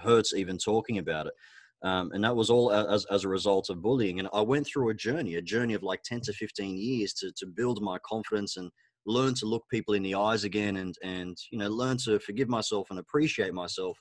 hurts 0.00 0.34
even 0.34 0.58
talking 0.58 0.98
about 0.98 1.26
it. 1.26 1.32
Um, 1.82 2.10
and 2.12 2.24
that 2.24 2.34
was 2.34 2.50
all 2.50 2.72
as, 2.72 3.04
as 3.06 3.24
a 3.24 3.28
result 3.28 3.70
of 3.70 3.82
bullying. 3.82 4.18
And 4.18 4.28
I 4.32 4.40
went 4.40 4.66
through 4.66 4.88
a 4.90 4.94
journey, 4.94 5.36
a 5.36 5.42
journey 5.42 5.74
of 5.74 5.82
like 5.82 6.02
10 6.02 6.22
to 6.22 6.32
15 6.32 6.76
years 6.76 7.12
to, 7.14 7.30
to 7.36 7.46
build 7.46 7.80
my 7.80 7.98
confidence 8.04 8.56
and 8.56 8.70
learn 9.06 9.34
to 9.34 9.46
look 9.46 9.64
people 9.70 9.94
in 9.94 10.02
the 10.02 10.14
eyes 10.16 10.44
again 10.44 10.76
and, 10.76 10.96
and, 11.04 11.36
you 11.52 11.58
know, 11.58 11.68
learn 11.68 11.96
to 11.98 12.18
forgive 12.18 12.48
myself 12.48 12.88
and 12.90 12.98
appreciate 12.98 13.54
myself. 13.54 13.96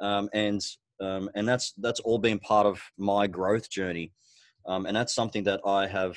Um, 0.00 0.30
and, 0.32 0.60
um, 1.00 1.28
and 1.34 1.46
that's, 1.46 1.74
that's 1.78 2.00
all 2.00 2.18
been 2.18 2.38
part 2.38 2.66
of 2.66 2.80
my 2.96 3.26
growth 3.26 3.68
journey. 3.68 4.12
Um, 4.66 4.86
and 4.86 4.96
that's 4.96 5.14
something 5.14 5.44
that 5.44 5.60
I 5.66 5.86
have, 5.88 6.16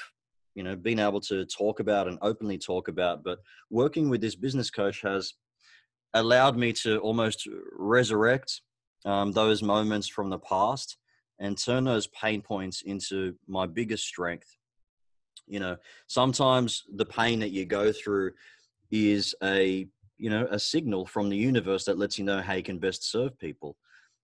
you 0.54 0.64
know, 0.64 0.78
been 0.78 1.00
able 1.00 1.20
to 1.22 1.46
talk 1.46 1.82
about 1.82 2.08
and 2.08 2.18
openly 2.22 2.58
talk 2.58 2.88
about. 2.88 3.24
But 3.24 3.40
working 3.70 4.10
with 4.10 4.22
this 4.22 4.36
business 4.36 4.70
coach 4.70 5.02
has 5.02 5.34
allowed 6.16 6.58
me 6.58 6.74
to 6.74 6.98
almost 7.00 7.48
resurrect 7.78 8.62
um, 9.06 9.32
those 9.32 9.62
moments 9.62 10.08
from 10.08 10.30
the 10.30 10.40
past 10.40 10.98
and 11.40 11.58
turn 11.58 11.84
those 11.84 12.08
pain 12.08 12.42
points 12.42 12.82
into 12.82 13.36
my 13.48 13.66
biggest 13.66 14.06
strength. 14.06 14.58
You 15.48 15.60
know, 15.60 15.78
sometimes 16.08 16.84
the 16.96 17.06
pain 17.06 17.40
that 17.40 17.52
you 17.52 17.66
go 17.66 17.92
through 17.92 18.32
is 18.92 19.36
a 19.44 19.88
you 20.18 20.30
know 20.30 20.48
a 20.50 20.58
signal 20.58 21.06
from 21.06 21.30
the 21.30 21.38
universe 21.38 21.84
that 21.86 21.98
lets 21.98 22.18
you 22.18 22.24
know 22.24 22.42
how 22.42 22.54
you 22.54 22.64
can 22.64 22.80
best 22.80 23.12
serve 23.12 23.38
people. 23.38 23.76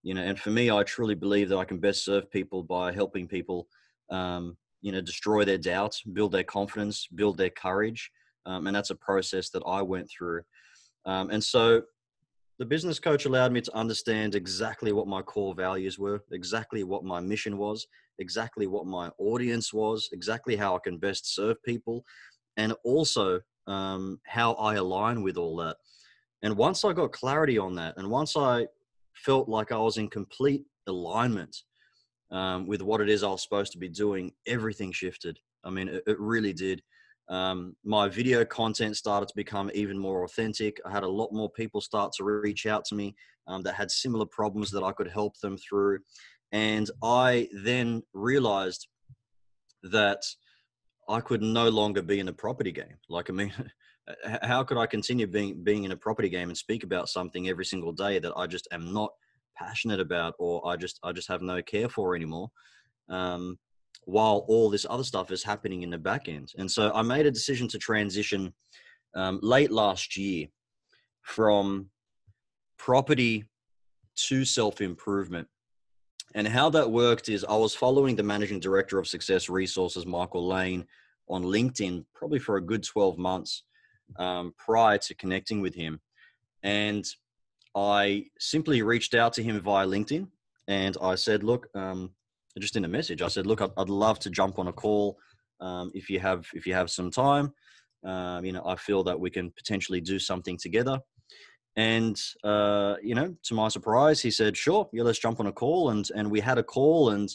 You 0.03 0.15
know, 0.15 0.21
and 0.21 0.39
for 0.39 0.49
me, 0.49 0.71
I 0.71 0.81
truly 0.83 1.13
believe 1.13 1.49
that 1.49 1.57
I 1.57 1.65
can 1.65 1.77
best 1.77 2.03
serve 2.03 2.31
people 2.31 2.63
by 2.63 2.91
helping 2.91 3.27
people, 3.27 3.67
um, 4.09 4.57
you 4.81 4.91
know, 4.91 5.01
destroy 5.01 5.45
their 5.45 5.59
doubts, 5.59 6.01
build 6.01 6.31
their 6.31 6.43
confidence, 6.43 7.07
build 7.13 7.37
their 7.37 7.51
courage, 7.51 8.09
um, 8.47 8.65
and 8.65 8.75
that's 8.75 8.89
a 8.89 8.95
process 8.95 9.49
that 9.49 9.61
I 9.67 9.83
went 9.83 10.09
through. 10.09 10.41
Um, 11.05 11.29
and 11.29 11.43
so 11.43 11.81
the 12.59 12.65
business 12.65 12.99
coach 12.99 13.25
allowed 13.25 13.51
me 13.51 13.61
to 13.61 13.75
understand 13.75 14.35
exactly 14.35 14.91
what 14.91 15.07
my 15.07 15.21
core 15.21 15.55
values 15.55 15.97
were, 15.97 16.23
exactly 16.31 16.83
what 16.83 17.03
my 17.03 17.19
mission 17.19 17.57
was, 17.57 17.87
exactly 18.19 18.67
what 18.67 18.85
my 18.85 19.09
audience 19.17 19.73
was, 19.73 20.09
exactly 20.11 20.55
how 20.55 20.75
I 20.75 20.79
can 20.83 20.97
best 20.97 21.33
serve 21.33 21.61
people, 21.63 22.05
and 22.57 22.73
also 22.83 23.39
um, 23.67 24.19
how 24.27 24.53
I 24.53 24.75
align 24.75 25.23
with 25.23 25.37
all 25.37 25.55
that. 25.57 25.77
And 26.43 26.55
once 26.55 26.85
I 26.85 26.93
got 26.93 27.11
clarity 27.11 27.57
on 27.57 27.75
that, 27.75 27.95
and 27.97 28.09
once 28.09 28.37
I 28.37 28.67
felt 29.13 29.49
like 29.49 29.71
I 29.71 29.77
was 29.77 29.97
in 29.97 30.07
complete 30.07 30.63
alignment 30.87 31.55
um, 32.31 32.67
with 32.67 32.81
what 32.81 33.01
it 33.01 33.09
is 33.09 33.23
I 33.23 33.29
was 33.29 33.43
supposed 33.43 33.71
to 33.73 33.77
be 33.77 33.89
doing, 33.89 34.31
everything 34.47 34.91
shifted. 34.91 35.39
I 35.63 35.69
mean, 35.69 35.87
it, 35.87 36.03
it 36.07 36.19
really 36.19 36.53
did. 36.53 36.81
Um, 37.31 37.77
my 37.85 38.09
video 38.09 38.43
content 38.43 38.97
started 38.97 39.29
to 39.29 39.35
become 39.37 39.71
even 39.73 39.97
more 39.97 40.25
authentic. 40.25 40.81
I 40.85 40.91
had 40.91 41.03
a 41.03 41.07
lot 41.07 41.31
more 41.31 41.49
people 41.49 41.79
start 41.79 42.11
to 42.17 42.25
reach 42.25 42.65
out 42.65 42.83
to 42.85 42.95
me 42.95 43.15
um, 43.47 43.61
that 43.63 43.73
had 43.73 43.89
similar 43.89 44.25
problems 44.25 44.69
that 44.71 44.83
I 44.83 44.91
could 44.91 45.09
help 45.09 45.39
them 45.39 45.57
through. 45.57 45.99
And 46.51 46.91
I 47.01 47.47
then 47.63 48.03
realized 48.13 48.89
that 49.83 50.21
I 51.07 51.21
could 51.21 51.41
no 51.41 51.69
longer 51.69 52.01
be 52.01 52.19
in 52.19 52.27
a 52.27 52.33
property 52.33 52.73
game. 52.73 52.97
Like, 53.09 53.29
I 53.29 53.33
mean, 53.33 53.53
how 54.43 54.63
could 54.63 54.77
I 54.77 54.85
continue 54.85 55.25
being 55.25 55.63
being 55.63 55.85
in 55.85 55.91
a 55.93 55.97
property 55.97 56.27
game 56.27 56.49
and 56.49 56.57
speak 56.57 56.83
about 56.83 57.07
something 57.07 57.47
every 57.47 57.65
single 57.65 57.93
day 57.93 58.19
that 58.19 58.33
I 58.35 58.45
just 58.45 58.67
am 58.73 58.93
not 58.93 59.11
passionate 59.57 60.01
about 60.01 60.33
or 60.37 60.67
I 60.67 60.75
just 60.75 60.99
I 61.01 61.13
just 61.13 61.29
have 61.29 61.41
no 61.41 61.61
care 61.61 61.87
for 61.87 62.13
anymore? 62.13 62.51
Um, 63.07 63.57
while 64.05 64.45
all 64.47 64.69
this 64.69 64.85
other 64.89 65.03
stuff 65.03 65.31
is 65.31 65.43
happening 65.43 65.83
in 65.83 65.89
the 65.89 65.97
back 65.97 66.27
end. 66.27 66.51
And 66.57 66.69
so 66.69 66.91
I 66.93 67.01
made 67.01 67.25
a 67.25 67.31
decision 67.31 67.67
to 67.69 67.77
transition 67.77 68.53
um, 69.15 69.39
late 69.41 69.71
last 69.71 70.17
year 70.17 70.47
from 71.21 71.89
property 72.77 73.45
to 74.15 74.45
self 74.45 74.81
improvement. 74.81 75.47
And 76.33 76.47
how 76.47 76.69
that 76.69 76.89
worked 76.89 77.29
is 77.29 77.43
I 77.43 77.55
was 77.55 77.75
following 77.75 78.15
the 78.15 78.23
managing 78.23 78.59
director 78.59 78.97
of 78.97 79.07
Success 79.07 79.49
Resources, 79.49 80.05
Michael 80.05 80.47
Lane, 80.47 80.85
on 81.27 81.43
LinkedIn 81.43 82.05
probably 82.13 82.39
for 82.39 82.57
a 82.57 82.61
good 82.61 82.83
12 82.83 83.17
months 83.17 83.63
um, 84.17 84.53
prior 84.57 84.97
to 84.97 85.15
connecting 85.15 85.61
with 85.61 85.75
him. 85.75 85.99
And 86.63 87.05
I 87.75 88.25
simply 88.39 88.81
reached 88.81 89.13
out 89.13 89.33
to 89.33 89.43
him 89.43 89.59
via 89.59 89.85
LinkedIn 89.85 90.27
and 90.67 90.97
I 91.01 91.15
said, 91.15 91.43
Look, 91.43 91.67
um, 91.75 92.11
just 92.59 92.75
in 92.75 92.85
a 92.85 92.87
message. 92.87 93.21
I 93.21 93.27
said, 93.27 93.47
look, 93.47 93.61
I'd, 93.61 93.71
I'd 93.77 93.89
love 93.89 94.19
to 94.19 94.29
jump 94.29 94.59
on 94.59 94.67
a 94.67 94.73
call 94.73 95.17
um, 95.59 95.91
if 95.93 96.09
you 96.09 96.19
have 96.19 96.47
if 96.53 96.65
you 96.65 96.73
have 96.73 96.89
some 96.89 97.11
time. 97.11 97.53
Um, 98.03 98.43
you 98.43 98.51
know, 98.51 98.63
I 98.65 98.75
feel 98.75 99.03
that 99.03 99.19
we 99.19 99.29
can 99.29 99.51
potentially 99.51 100.01
do 100.01 100.17
something 100.17 100.57
together. 100.57 100.99
And 101.75 102.19
uh, 102.43 102.95
you 103.01 103.15
know, 103.15 103.35
to 103.43 103.53
my 103.53 103.69
surprise, 103.69 104.21
he 104.21 104.31
said, 104.31 104.57
"Sure, 104.57 104.89
yeah, 104.91 105.03
let's 105.03 105.19
jump 105.19 105.39
on 105.39 105.47
a 105.47 105.51
call." 105.51 105.91
And 105.91 106.09
and 106.15 106.29
we 106.29 106.41
had 106.41 106.57
a 106.57 106.63
call, 106.63 107.11
and 107.11 107.29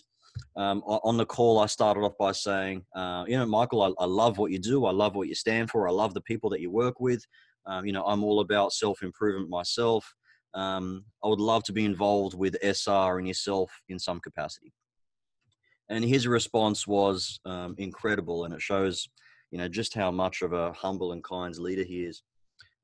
um, 0.56 0.82
on 0.86 1.16
the 1.16 1.24
call, 1.24 1.58
I 1.58 1.66
started 1.66 2.00
off 2.00 2.18
by 2.18 2.32
saying, 2.32 2.84
uh, 2.94 3.24
"You 3.26 3.38
know, 3.38 3.46
Michael, 3.46 3.82
I, 3.82 4.02
I, 4.02 4.06
love 4.06 4.36
what 4.36 4.50
you 4.50 4.58
do. 4.58 4.84
I 4.84 4.90
love 4.90 5.14
what 5.14 5.28
you 5.28 5.34
stand 5.34 5.70
for. 5.70 5.88
I 5.88 5.92
love 5.92 6.12
the 6.12 6.20
people 6.20 6.50
that 6.50 6.60
you 6.60 6.70
work 6.70 7.00
with. 7.00 7.24
Um, 7.64 7.86
you 7.86 7.92
know, 7.92 8.04
I'm 8.04 8.22
all 8.22 8.40
about 8.40 8.72
self 8.72 9.02
improvement 9.02 9.48
myself. 9.48 10.14
Um, 10.52 11.04
I 11.24 11.28
would 11.28 11.40
love 11.40 11.64
to 11.64 11.72
be 11.72 11.86
involved 11.86 12.34
with 12.36 12.56
SR 12.62 13.18
and 13.18 13.26
yourself 13.26 13.70
in 13.88 13.98
some 13.98 14.20
capacity." 14.20 14.72
And 15.88 16.04
his 16.04 16.26
response 16.26 16.86
was 16.86 17.40
um, 17.44 17.74
incredible, 17.78 18.44
and 18.44 18.54
it 18.54 18.62
shows, 18.62 19.08
you 19.50 19.58
know, 19.58 19.68
just 19.68 19.94
how 19.94 20.10
much 20.10 20.42
of 20.42 20.52
a 20.52 20.72
humble 20.72 21.12
and 21.12 21.22
kind 21.22 21.56
leader 21.58 21.84
he 21.84 22.04
is. 22.04 22.22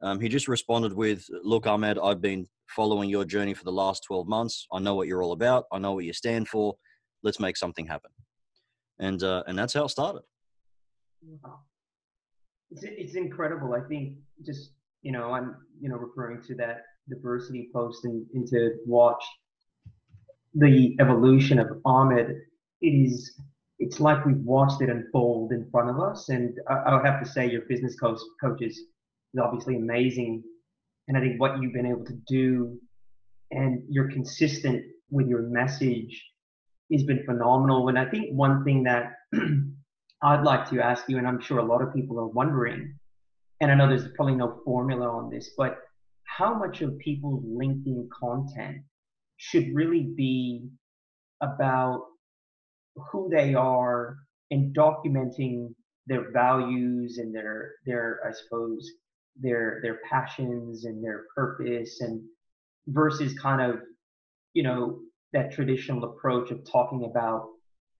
Um, 0.03 0.21
he 0.21 0.29
just 0.29 0.49
responded 0.49 0.93
with, 0.93 1.25
"Look, 1.43 1.67
Ahmed, 1.67 1.99
I've 1.99 2.21
been 2.21 2.47
following 2.69 3.09
your 3.09 3.25
journey 3.25 3.55
for 3.55 3.65
the 3.65 3.73
last 3.73 4.05
12 4.05 4.27
months. 4.27 4.67
I 4.73 4.79
know 4.79 4.95
what 4.95 5.09
you're 5.09 5.23
all 5.23 5.33
about. 5.33 5.65
I 5.73 5.79
know 5.79 5.93
what 5.93 6.05
you 6.05 6.13
stand 6.13 6.49
for. 6.49 6.77
Let's 7.23 7.41
make 7.41 7.57
something 7.57 7.87
happen." 7.87 8.11
And 8.99 9.23
uh, 9.23 9.43
and 9.47 9.59
that's 9.59 9.75
how 9.75 9.85
it 9.85 9.91
started. 9.91 10.23
It's, 12.71 12.83
it's 12.85 13.15
incredible. 13.17 13.75
I 13.75 13.87
think 13.89 14.15
just 14.45 14.73
you 15.03 15.13
know 15.13 15.33
I'm 15.33 15.57
you 15.81 15.89
know 15.89 15.97
referring 15.97 16.43
to 16.43 16.55
that 16.57 16.83
diversity 17.09 17.69
post 17.73 18.05
and, 18.05 18.25
and 18.35 18.47
to 18.49 18.77
watch 18.87 19.25
the 20.55 20.97
evolution 21.01 21.59
of 21.59 21.81
Ahmed 21.85 22.37
it 22.83 22.89
is 22.89 23.35
it's 23.83 23.99
like 23.99 24.25
we've 24.25 24.45
watched 24.45 24.81
it 24.81 24.89
unfold 24.89 25.53
in 25.53 25.69
front 25.71 25.91
of 25.91 25.99
us. 25.99 26.29
And 26.29 26.57
I, 26.69 26.95
I 26.95 27.01
have 27.05 27.21
to 27.23 27.29
say, 27.29 27.51
your 27.51 27.63
business 27.63 27.99
coach 27.99 28.21
coaches 28.41 28.79
is 28.79 29.41
obviously 29.43 29.77
amazing. 29.77 30.45
And 31.09 31.17
I 31.17 31.21
think 31.21 31.41
what 31.41 31.61
you've 31.61 31.73
been 31.73 31.87
able 31.87 32.05
to 32.05 32.17
do, 32.29 32.79
and 33.51 33.83
you're 33.89 34.09
consistent 34.09 34.85
with 35.11 35.27
your 35.27 35.43
message, 35.43 36.25
has 36.93 37.03
been 37.03 37.25
phenomenal. 37.25 37.89
And 37.89 37.99
I 37.99 38.05
think 38.05 38.31
one 38.31 38.63
thing 38.63 38.85
that 38.85 39.15
I'd 40.23 40.45
like 40.45 40.71
to 40.71 40.81
ask 40.81 41.09
you, 41.09 41.19
and 41.19 41.27
I'm 41.27 41.41
sure 41.41 41.59
a 41.59 41.65
lot 41.65 41.83
of 41.83 41.93
people 41.93 42.21
are 42.21 42.29
wondering, 42.29 42.97
and 43.61 43.73
I 43.73 43.75
know 43.75 43.89
there's 43.89 44.09
probably 44.15 44.37
no 44.37 44.61
formula 44.65 45.09
on 45.09 45.29
this, 45.29 45.51
but 45.59 45.79
how 46.25 46.55
much 46.55 46.83
of 46.83 46.97
people's 46.99 47.45
LinkedIn 47.45 48.07
content 48.11 48.79
should 49.39 49.75
really 49.75 50.13
be 50.17 50.69
about 51.41 52.05
who 52.97 53.29
they 53.31 53.55
are 53.55 54.17
and 54.51 54.75
documenting 54.75 55.75
their 56.07 56.33
values 56.33 57.19
and 57.19 57.35
their 57.35 57.73
their 57.87 58.21
I 58.27 58.33
suppose 58.33 58.91
their 59.37 59.81
their 59.83 60.01
passions 60.09 60.85
and 60.85 61.03
their 61.03 61.25
purpose 61.35 62.01
and 62.01 62.23
versus 62.89 63.39
kind 63.39 63.63
of 63.63 63.81
you 64.55 64.63
know 64.63 65.01
that 65.33 65.53
traditional 65.53 66.05
approach 66.05 66.51
of 66.51 66.61
talking 66.71 67.05
about 67.05 67.47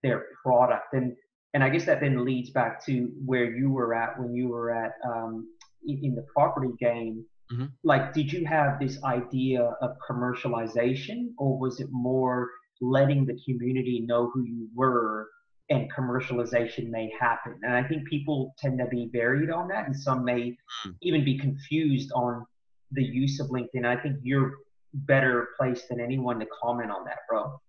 their 0.03 0.25
product 0.43 0.93
and 0.93 1.15
and 1.53 1.63
I 1.63 1.69
guess 1.69 1.85
that 1.85 2.01
then 2.01 2.25
leads 2.25 2.49
back 2.49 2.83
to 2.85 3.11
where 3.25 3.55
you 3.55 3.69
were 3.71 3.93
at 3.93 4.19
when 4.19 4.33
you 4.33 4.49
were 4.49 4.71
at 4.71 4.93
um, 5.05 5.47
in 5.85 6.15
the 6.15 6.25
property 6.35 6.71
game. 6.79 7.25
Mm-hmm. 7.51 7.65
Like, 7.83 8.13
did 8.13 8.31
you 8.31 8.45
have 8.45 8.79
this 8.79 9.03
idea 9.03 9.61
of 9.81 9.91
commercialization, 10.09 11.27
or 11.37 11.59
was 11.59 11.79
it 11.79 11.89
more 11.91 12.49
letting 12.83 13.25
the 13.25 13.39
community 13.45 14.01
know 14.01 14.29
who 14.33 14.43
you 14.43 14.67
were 14.75 15.29
and 15.69 15.91
commercialization 15.91 16.89
may 16.89 17.11
happen. 17.17 17.59
And 17.63 17.73
I 17.73 17.83
think 17.83 18.07
people 18.07 18.53
tend 18.57 18.77
to 18.79 18.85
be 18.87 19.09
varied 19.11 19.49
on 19.49 19.67
that, 19.69 19.87
and 19.87 19.95
some 19.95 20.25
may 20.25 20.57
mm. 20.85 20.95
even 21.01 21.23
be 21.23 21.37
confused 21.37 22.11
on 22.13 22.45
the 22.91 23.03
use 23.03 23.39
of 23.39 23.47
LinkedIn. 23.47 23.85
I 23.85 23.95
think 23.95 24.17
you're 24.23 24.57
better 24.93 25.49
placed 25.57 25.89
than 25.89 25.99
anyone 25.99 26.39
to 26.39 26.45
comment 26.61 26.91
on 26.91 27.05
that, 27.05 27.19
bro. 27.29 27.59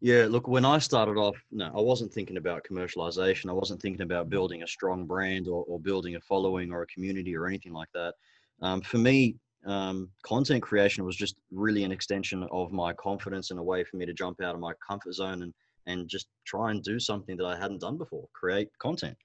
Yeah, 0.00 0.26
look, 0.28 0.46
when 0.46 0.66
I 0.66 0.78
started 0.78 1.16
off, 1.16 1.36
no, 1.50 1.72
I 1.74 1.80
wasn't 1.80 2.12
thinking 2.12 2.36
about 2.36 2.66
commercialization. 2.70 3.48
I 3.48 3.54
wasn't 3.54 3.80
thinking 3.80 4.02
about 4.02 4.28
building 4.28 4.62
a 4.62 4.66
strong 4.66 5.06
brand 5.06 5.48
or, 5.48 5.64
or 5.64 5.80
building 5.80 6.16
a 6.16 6.20
following 6.20 6.72
or 6.72 6.82
a 6.82 6.86
community 6.86 7.34
or 7.34 7.46
anything 7.46 7.72
like 7.72 7.88
that. 7.94 8.14
Um, 8.60 8.82
for 8.82 8.98
me, 8.98 9.36
um, 9.66 10.10
content 10.22 10.62
creation 10.62 11.04
was 11.04 11.16
just 11.16 11.36
really 11.50 11.84
an 11.84 11.92
extension 11.92 12.46
of 12.50 12.72
my 12.72 12.92
confidence 12.94 13.50
and 13.50 13.58
a 13.58 13.62
way 13.62 13.84
for 13.84 13.96
me 13.96 14.06
to 14.06 14.12
jump 14.12 14.40
out 14.42 14.54
of 14.54 14.60
my 14.60 14.72
comfort 14.86 15.14
zone 15.14 15.42
and 15.42 15.54
and 15.86 16.08
just 16.08 16.28
try 16.46 16.70
and 16.70 16.82
do 16.82 16.98
something 16.98 17.36
that 17.36 17.44
I 17.44 17.58
hadn't 17.58 17.82
done 17.82 17.98
before, 17.98 18.26
create 18.32 18.68
content. 18.78 19.16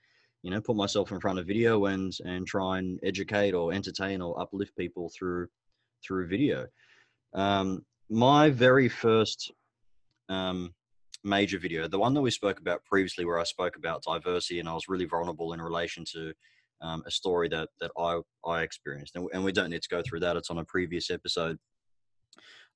You 0.44 0.52
know, 0.52 0.60
put 0.60 0.76
myself 0.76 1.12
in 1.12 1.20
front 1.20 1.40
of 1.40 1.48
video 1.48 1.86
and 1.86 2.14
and 2.26 2.48
try 2.48 2.80
and 2.80 3.00
educate 3.04 3.54
or 3.54 3.74
entertain 3.74 4.22
or 4.22 4.40
uplift 4.40 4.76
people 4.78 5.12
through 5.18 5.48
through 6.06 6.28
video. 6.28 6.68
Um, 7.34 7.86
my 8.10 8.50
very 8.50 8.90
first 8.90 9.52
um, 10.30 10.74
major 11.24 11.60
video, 11.60 11.88
the 11.88 12.00
one 12.00 12.14
that 12.14 12.22
we 12.22 12.32
spoke 12.32 12.60
about 12.60 12.84
previously, 12.86 13.26
where 13.26 13.40
I 13.40 13.44
spoke 13.44 13.76
about 13.76 14.04
diversity 14.04 14.60
and 14.60 14.70
I 14.70 14.74
was 14.74 14.88
really 14.88 15.06
vulnerable 15.06 15.54
in 15.54 15.62
relation 15.62 16.06
to 16.14 16.34
um, 16.82 17.04
a 17.06 17.12
story 17.12 17.50
that 17.50 17.70
that 17.82 17.92
I 17.98 18.20
I 18.46 18.62
experienced, 18.62 19.16
and, 19.16 19.28
and 19.34 19.44
we 19.44 19.52
don't 19.52 19.70
need 19.70 19.82
to 19.82 19.90
go 19.90 20.02
through 20.02 20.22
that. 20.22 20.36
It's 20.36 20.50
on 20.50 20.60
a 20.60 20.66
previous 20.66 21.10
episode. 21.10 21.58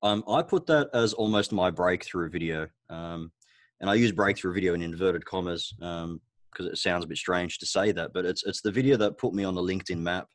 Um, 0.01 0.23
I 0.27 0.41
put 0.41 0.65
that 0.67 0.89
as 0.93 1.13
almost 1.13 1.53
my 1.53 1.71
breakthrough 1.71 2.29
video, 2.29 2.67
um, 2.89 3.31
and 3.79 3.89
I 3.89 3.95
use 3.95 4.11
breakthrough 4.11 4.53
video 4.53 4.73
in 4.73 4.81
inverted 4.81 5.25
commas 5.25 5.73
because 5.77 6.05
um, 6.05 6.21
it 6.59 6.77
sounds 6.77 7.05
a 7.05 7.07
bit 7.07 7.17
strange 7.17 7.57
to 7.59 7.65
say 7.65 7.91
that, 7.93 8.11
but 8.13 8.25
it's 8.25 8.43
it's 8.45 8.61
the 8.61 8.71
video 8.71 8.97
that 8.97 9.17
put 9.17 9.33
me 9.33 9.43
on 9.43 9.55
the 9.55 9.61
LinkedIn 9.61 9.99
map, 9.99 10.27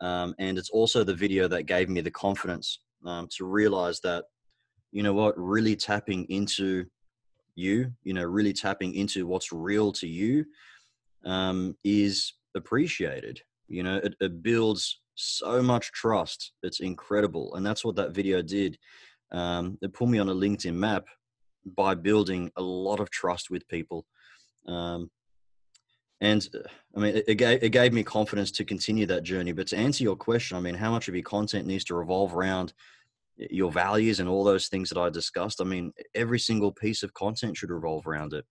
um, 0.00 0.34
and 0.38 0.58
it's 0.58 0.70
also 0.70 1.04
the 1.04 1.14
video 1.14 1.46
that 1.48 1.64
gave 1.64 1.88
me 1.88 2.00
the 2.00 2.10
confidence 2.10 2.80
um, 3.04 3.28
to 3.36 3.44
realize 3.44 4.00
that, 4.00 4.24
you 4.90 5.02
know 5.02 5.12
what, 5.12 5.34
really 5.38 5.76
tapping 5.76 6.24
into 6.24 6.86
you, 7.56 7.90
you 8.02 8.12
know, 8.12 8.24
really 8.24 8.52
tapping 8.52 8.94
into 8.94 9.26
what's 9.26 9.50
real 9.52 9.90
to 9.92 10.06
you, 10.06 10.44
um, 11.24 11.76
is 11.84 12.34
appreciated. 12.56 13.40
You 13.68 13.82
know, 13.82 13.96
it, 13.96 14.14
it 14.20 14.42
builds 14.42 15.00
so 15.14 15.62
much 15.62 15.92
trust. 15.92 16.52
It's 16.62 16.80
incredible. 16.80 17.54
And 17.54 17.64
that's 17.64 17.84
what 17.84 17.96
that 17.96 18.14
video 18.14 18.42
did. 18.42 18.78
Um, 19.32 19.78
it 19.82 19.92
put 19.92 20.08
me 20.08 20.18
on 20.18 20.28
a 20.28 20.34
LinkedIn 20.34 20.74
map 20.74 21.06
by 21.64 21.94
building 21.94 22.50
a 22.56 22.62
lot 22.62 23.00
of 23.00 23.10
trust 23.10 23.50
with 23.50 23.66
people. 23.68 24.06
Um, 24.68 25.10
and 26.20 26.48
uh, 26.54 26.68
I 26.96 27.00
mean, 27.00 27.16
it, 27.16 27.24
it, 27.28 27.34
gave, 27.34 27.62
it 27.62 27.70
gave 27.70 27.92
me 27.92 28.02
confidence 28.02 28.50
to 28.52 28.64
continue 28.64 29.06
that 29.06 29.22
journey. 29.22 29.52
But 29.52 29.66
to 29.68 29.76
answer 29.76 30.04
your 30.04 30.16
question, 30.16 30.56
I 30.56 30.60
mean, 30.60 30.74
how 30.74 30.90
much 30.90 31.08
of 31.08 31.14
your 31.14 31.24
content 31.24 31.66
needs 31.66 31.84
to 31.84 31.94
revolve 31.94 32.34
around 32.34 32.72
your 33.36 33.70
values 33.70 34.20
and 34.20 34.28
all 34.28 34.44
those 34.44 34.68
things 34.68 34.88
that 34.90 34.98
I 34.98 35.10
discussed? 35.10 35.60
I 35.60 35.64
mean, 35.64 35.92
every 36.14 36.38
single 36.38 36.72
piece 36.72 37.02
of 37.02 37.12
content 37.14 37.56
should 37.56 37.70
revolve 37.70 38.06
around 38.06 38.32
it. 38.32 38.44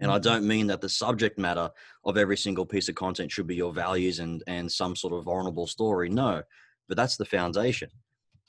And 0.00 0.10
I 0.10 0.14
mm-hmm. 0.16 0.22
don't 0.22 0.46
mean 0.46 0.66
that 0.66 0.80
the 0.80 0.88
subject 0.88 1.38
matter 1.38 1.70
of 2.04 2.16
every 2.16 2.36
single 2.36 2.66
piece 2.66 2.88
of 2.88 2.94
content 2.94 3.32
should 3.32 3.46
be 3.46 3.56
your 3.56 3.72
values 3.72 4.18
and, 4.18 4.42
and 4.46 4.70
some 4.70 4.94
sort 4.94 5.14
of 5.14 5.24
vulnerable 5.24 5.66
story. 5.66 6.08
No, 6.08 6.42
but 6.88 6.96
that's 6.96 7.16
the 7.16 7.24
foundation. 7.24 7.90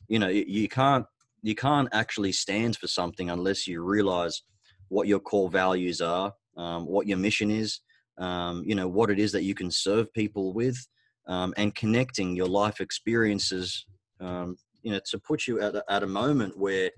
You 0.07 0.19
know, 0.19 0.29
you 0.29 0.69
can't 0.69 1.05
you 1.43 1.55
can't 1.55 1.87
actually 1.93 2.31
stand 2.31 2.77
for 2.77 2.87
something 2.87 3.29
unless 3.29 3.67
you 3.67 3.83
realize 3.83 4.41
what 4.89 5.07
your 5.07 5.19
core 5.19 5.49
values 5.49 6.01
are, 6.01 6.33
um, 6.57 6.85
what 6.85 7.07
your 7.07 7.17
mission 7.17 7.51
is, 7.51 7.81
um, 8.17 8.63
you 8.65 8.75
know, 8.75 8.87
what 8.87 9.09
it 9.09 9.19
is 9.19 9.31
that 9.31 9.43
you 9.43 9.53
can 9.53 9.69
serve 9.69 10.11
people 10.13 10.53
with, 10.53 10.77
um, 11.27 11.53
and 11.57 11.75
connecting 11.75 12.35
your 12.35 12.47
life 12.47 12.81
experiences, 12.81 13.85
um, 14.19 14.57
you 14.81 14.91
know, 14.91 14.99
to 15.05 15.19
put 15.19 15.47
you 15.47 15.61
at 15.61 15.75
a, 15.75 15.83
at 15.89 16.03
a 16.03 16.07
moment 16.07 16.57
where 16.57 16.89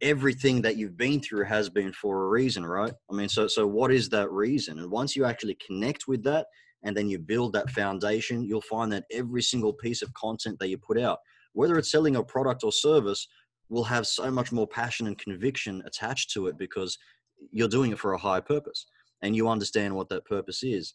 everything 0.00 0.62
that 0.62 0.76
you've 0.76 0.96
been 0.96 1.20
through 1.20 1.44
has 1.44 1.68
been 1.70 1.92
for 1.92 2.24
a 2.24 2.28
reason, 2.28 2.64
right? 2.64 2.92
I 3.10 3.14
mean, 3.14 3.28
so 3.28 3.46
so 3.48 3.66
what 3.66 3.92
is 3.92 4.08
that 4.10 4.30
reason? 4.30 4.78
And 4.78 4.90
once 4.90 5.16
you 5.16 5.24
actually 5.24 5.56
connect 5.66 6.06
with 6.06 6.22
that 6.24 6.46
and 6.82 6.96
then 6.96 7.08
you 7.08 7.18
build 7.18 7.52
that 7.54 7.70
foundation, 7.70 8.44
you'll 8.44 8.60
find 8.60 8.92
that 8.92 9.04
every 9.10 9.42
single 9.42 9.72
piece 9.72 10.02
of 10.02 10.12
content 10.14 10.58
that 10.58 10.68
you 10.68 10.78
put 10.78 10.98
out, 10.98 11.18
whether 11.52 11.78
it's 11.78 11.90
selling 11.90 12.16
a 12.16 12.22
product 12.22 12.62
or 12.64 12.72
service, 12.72 13.26
will 13.68 13.84
have 13.84 14.06
so 14.06 14.30
much 14.30 14.52
more 14.52 14.66
passion 14.66 15.06
and 15.06 15.18
conviction 15.18 15.82
attached 15.86 16.30
to 16.32 16.46
it 16.46 16.58
because 16.58 16.96
you're 17.50 17.68
doing 17.68 17.92
it 17.92 17.98
for 17.98 18.12
a 18.12 18.18
higher 18.18 18.40
purpose 18.40 18.86
and 19.22 19.34
you 19.34 19.48
understand 19.48 19.94
what 19.94 20.08
that 20.08 20.24
purpose 20.24 20.62
is. 20.62 20.94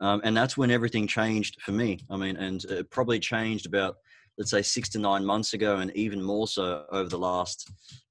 Um, 0.00 0.20
and 0.24 0.36
that's 0.36 0.56
when 0.56 0.70
everything 0.70 1.06
changed 1.06 1.60
for 1.60 1.72
me. 1.72 2.00
I 2.10 2.16
mean, 2.16 2.36
and 2.36 2.64
it 2.64 2.90
probably 2.90 3.20
changed 3.20 3.66
about 3.66 3.96
let's 4.38 4.50
say 4.50 4.62
six 4.62 4.88
to 4.90 4.98
nine 4.98 5.24
months 5.24 5.54
ago, 5.54 5.76
and 5.76 5.94
even 5.96 6.22
more 6.22 6.48
so 6.48 6.84
over 6.90 7.08
the 7.08 7.18
last, 7.18 7.70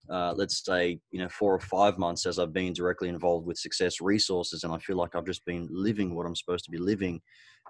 uh, 0.09 0.33
let's 0.35 0.63
say, 0.63 0.99
you 1.11 1.19
know, 1.19 1.29
four 1.29 1.53
or 1.53 1.59
five 1.59 1.97
months 1.97 2.25
as 2.25 2.39
I've 2.39 2.53
been 2.53 2.73
directly 2.73 3.09
involved 3.09 3.45
with 3.45 3.57
Success 3.57 3.99
Resources, 4.01 4.63
and 4.63 4.73
I 4.73 4.77
feel 4.77 4.95
like 4.95 5.15
I've 5.15 5.25
just 5.25 5.45
been 5.45 5.67
living 5.71 6.15
what 6.15 6.25
I'm 6.25 6.35
supposed 6.35 6.65
to 6.65 6.71
be 6.71 6.77
living. 6.77 7.21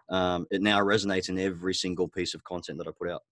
Um, 0.10 0.46
it 0.52 0.62
now 0.62 0.80
resonates 0.80 1.30
in 1.30 1.40
every 1.40 1.74
single 1.74 2.08
piece 2.08 2.34
of 2.34 2.44
content 2.44 2.78
that 2.78 2.88
I 2.88 2.92
put 2.98 3.10
out. 3.10 3.24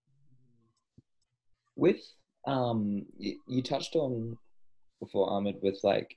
With 1.76 2.00
um, 2.46 3.06
you, 3.18 3.38
you 3.46 3.62
touched 3.62 3.94
on 3.94 4.36
before, 5.00 5.30
Ahmed, 5.30 5.56
with 5.62 5.78
like 5.82 6.16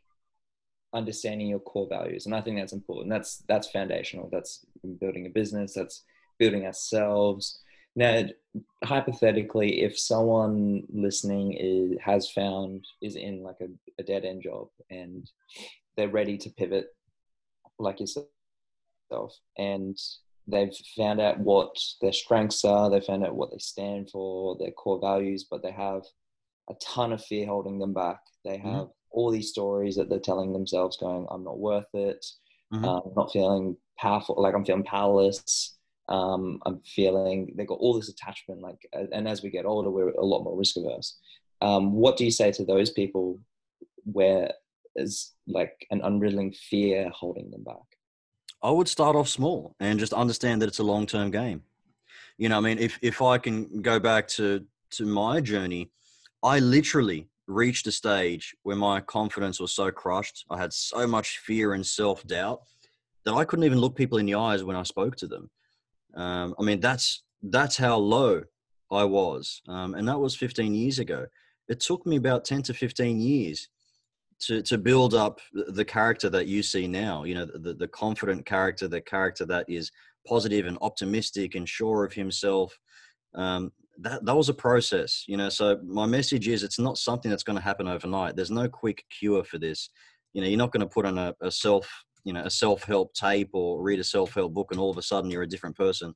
understanding 0.94 1.48
your 1.48 1.60
core 1.60 1.88
values, 1.90 2.26
and 2.26 2.34
I 2.34 2.42
think 2.42 2.58
that's 2.58 2.74
important. 2.74 3.10
That's 3.10 3.44
that's 3.48 3.70
foundational. 3.70 4.30
That's 4.32 4.66
building 5.00 5.28
a 5.28 5.30
business. 5.30 5.74
That's 5.74 6.04
building 6.40 6.66
ourselves 6.66 7.60
now, 7.96 8.24
hypothetically, 8.84 9.82
if 9.82 9.98
someone 9.98 10.84
listening 10.90 11.54
is, 11.54 11.98
has 12.02 12.30
found 12.30 12.86
is 13.02 13.16
in 13.16 13.42
like 13.42 13.58
a, 13.62 13.68
a 14.00 14.04
dead 14.04 14.26
end 14.26 14.44
job 14.44 14.68
and 14.90 15.30
they're 15.96 16.10
ready 16.10 16.38
to 16.38 16.50
pivot, 16.52 16.88
like 17.80 18.00
yourself, 18.00 18.28
and 19.58 19.98
they've 20.48 20.76
found 20.98 21.22
out 21.22 21.40
what 21.40 21.76
their 22.02 22.12
strengths 22.12 22.66
are, 22.66 22.90
they 22.90 23.00
found 23.00 23.26
out 23.26 23.36
what 23.36 23.52
they 23.52 23.58
stand 23.60 24.10
for, 24.10 24.58
their 24.58 24.72
core 24.72 25.00
values, 25.00 25.46
but 25.50 25.64
they 25.64 25.72
have 25.72 26.04
a 26.70 26.74
ton 26.82 27.14
of 27.14 27.24
fear 27.24 27.48
holding 27.48 27.80
them 27.80 27.94
back. 27.94 28.20
They 28.44 28.58
mm-hmm. 28.58 28.68
have 28.68 28.84
mm-hmm. 28.84 28.92
all 29.12 29.32
these 29.32 29.50
stories 29.50 29.96
that 29.96 30.10
they're 30.10 30.20
telling 30.20 30.52
themselves, 30.52 30.98
going, 30.98 31.28
"I'm 31.30 31.44
not 31.44 31.60
worth 31.60 31.94
it. 31.94 32.26
Mm-hmm. 32.74 32.86
I'm 32.86 33.14
not 33.16 33.32
feeling 33.32 33.78
powerful. 33.98 34.36
Like 34.38 34.54
I'm 34.54 34.66
feeling 34.66 34.84
powerless." 34.84 35.75
Um, 36.10 36.60
I'm 36.66 36.82
feeling 36.86 37.54
they've 37.56 37.68
got 37.68 37.80
all 37.80 37.96
this 37.96 38.10
attachment. 38.10 38.62
Like, 38.62 38.88
and 38.94 39.28
as 39.28 39.42
we 39.42 39.50
get 39.50 39.66
older, 39.66 39.90
we're 39.90 40.10
a 40.10 40.26
lot 40.26 40.44
more 40.44 40.58
risk 40.58 40.78
averse. 40.78 41.18
Um, 41.62 41.94
what 41.94 42.18
do 42.18 42.26
you 42.26 42.32
say 42.32 42.52
to 42.52 42.66
those 42.66 42.92
people 42.92 43.40
where 44.04 44.52
is 44.96 45.34
like 45.48 45.86
an 45.92 46.02
unriddling 46.04 46.54
fear 46.54 47.10
holding 47.10 47.50
them 47.52 47.64
back? 47.64 47.76
I 48.62 48.72
would 48.72 48.88
start 48.88 49.16
off 49.16 49.28
small 49.28 49.76
and 49.80 50.00
just 50.00 50.14
understand 50.14 50.62
that 50.62 50.68
it's 50.68 50.80
a 50.80 50.84
long 50.84 51.06
term 51.06 51.32
game. 51.32 51.64
You 52.38 52.50
know, 52.50 52.58
I 52.58 52.62
mean, 52.62 52.80
if 52.80 53.00
if 53.02 53.22
I 53.22 53.38
can 53.38 53.82
go 53.82 54.00
back 54.00 54.28
to 54.30 54.66
to 54.92 55.06
my 55.06 55.42
journey, 55.42 55.92
I 56.44 56.60
literally 56.60 57.30
reached 57.48 57.88
a 57.88 57.92
stage 57.92 58.56
where 58.64 58.76
my 58.76 59.00
confidence 59.02 59.60
was 59.60 59.74
so 59.74 59.92
crushed. 59.92 60.46
I 60.50 60.58
had 60.58 60.74
so 60.74 61.06
much 61.08 61.40
fear 61.40 61.74
and 61.74 61.86
self 61.86 62.26
doubt 62.26 62.62
that 63.24 63.34
I 63.34 63.46
couldn't 63.46 63.66
even 63.66 63.80
look 63.80 63.96
people 63.96 64.18
in 64.18 64.26
the 64.26 64.36
eyes 64.36 64.64
when 64.64 64.76
I 64.76 64.84
spoke 64.84 65.16
to 65.18 65.28
them. 65.28 65.50
Um, 66.16 66.56
I 66.60 66.64
mean, 66.64 66.80
that's 66.80 67.24
that's 67.44 67.78
how 67.78 67.98
low 67.98 68.44
I 68.92 69.04
was, 69.04 69.62
um, 69.68 69.96
and 69.96 70.08
that 70.08 70.20
was 70.20 70.36
15 70.36 70.74
years 70.74 71.00
ago. 71.00 71.26
It 71.68 71.80
took 71.80 72.06
me 72.06 72.16
about 72.16 72.46
10 72.46 72.62
to 72.64 72.74
15 72.74 73.20
years 73.20 73.68
to 74.42 74.62
to 74.62 74.78
build 74.78 75.14
up 75.14 75.40
the 75.54 75.86
character 75.86 76.30
that 76.30 76.48
you 76.48 76.62
see 76.64 76.88
now. 76.88 77.24
You 77.24 77.36
know, 77.36 77.46
the 77.46 77.74
the 77.74 77.88
confident 77.88 78.46
character, 78.46 78.88
the 78.88 79.02
character 79.02 79.46
that 79.46 79.66
is 79.68 79.92
positive 80.28 80.66
and 80.66 80.78
optimistic 80.82 81.56
and 81.56 81.68
sure 81.68 82.04
of 82.04 82.14
himself. 82.14 82.78
Um, 83.36 83.72
that 84.00 84.26
that 84.26 84.36
was 84.36 84.50
a 84.50 84.54
process, 84.54 85.24
you 85.28 85.38
know. 85.38 85.50
So 85.50 85.80
my 85.86 86.06
message 86.06 86.48
is, 86.48 86.64
it's 86.64 86.80
not 86.80 86.98
something 86.98 87.32
that's 87.32 87.44
going 87.44 87.58
to 87.58 87.64
happen 87.64 87.88
overnight. 87.88 88.36
There's 88.36 88.52
no 88.52 88.68
quick 88.68 89.04
cure 89.10 89.44
for 89.44 89.58
this. 89.58 89.90
You 90.34 90.42
know, 90.42 90.48
you're 90.48 90.58
not 90.58 90.72
going 90.72 90.82
to 90.82 90.94
put 90.94 91.06
on 91.06 91.18
a, 91.18 91.34
a 91.42 91.50
self 91.50 91.90
you 92.26 92.34
know 92.34 92.44
a 92.44 92.50
self-help 92.50 93.14
tape 93.14 93.52
or 93.54 93.82
read 93.82 94.00
a 94.00 94.04
self-help 94.04 94.54
book 94.54 94.68
and 94.72 94.80
all 94.80 94.90
of 94.90 94.98
a 94.98 95.02
sudden 95.02 95.32
you're 95.32 95.44
a 95.44 95.48
different 95.48 95.78
person. 95.78 96.14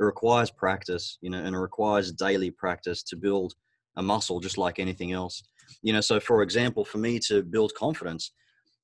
It 0.00 0.04
requires 0.04 0.50
practice 0.50 1.18
you 1.20 1.28
know 1.28 1.38
and 1.38 1.54
it 1.54 1.58
requires 1.58 2.12
daily 2.12 2.50
practice 2.50 3.02
to 3.04 3.16
build 3.16 3.54
a 3.96 4.02
muscle 4.02 4.40
just 4.40 4.56
like 4.56 4.78
anything 4.78 5.12
else. 5.12 5.42
You 5.82 5.92
know 5.92 6.00
so 6.00 6.18
for 6.18 6.42
example 6.42 6.84
for 6.84 6.98
me 6.98 7.18
to 7.28 7.42
build 7.42 7.74
confidence 7.74 8.32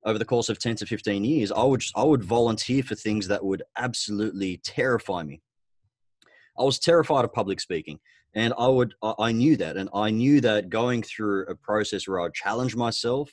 over 0.05 0.19
the 0.19 0.25
course 0.25 0.51
of 0.51 0.59
10 0.59 0.77
to 0.77 0.87
15 0.87 1.25
years 1.25 1.51
i 1.51 1.63
would 1.63 1.83
i 1.97 2.03
would 2.03 2.23
volunteer 2.23 2.83
for 2.83 2.95
things 2.95 3.27
that 3.27 3.43
would 3.43 3.63
absolutely 3.79 4.59
terrify 4.59 5.23
me. 5.23 5.41
I 6.59 6.63
was 6.63 6.79
terrified 6.79 7.25
of 7.25 7.33
public 7.33 7.59
speaking 7.59 7.99
and 8.35 8.53
i 8.59 8.67
would 8.67 8.95
i 9.19 9.33
knew 9.33 9.57
that 9.57 9.77
and 9.77 9.89
i 9.95 10.11
knew 10.11 10.41
that 10.41 10.69
going 10.69 11.03
through 11.03 11.47
a 11.47 11.55
process 11.55 12.07
where 12.07 12.21
i 12.21 12.25
would 12.25 12.35
challenge 12.35 12.77
myself 12.77 13.31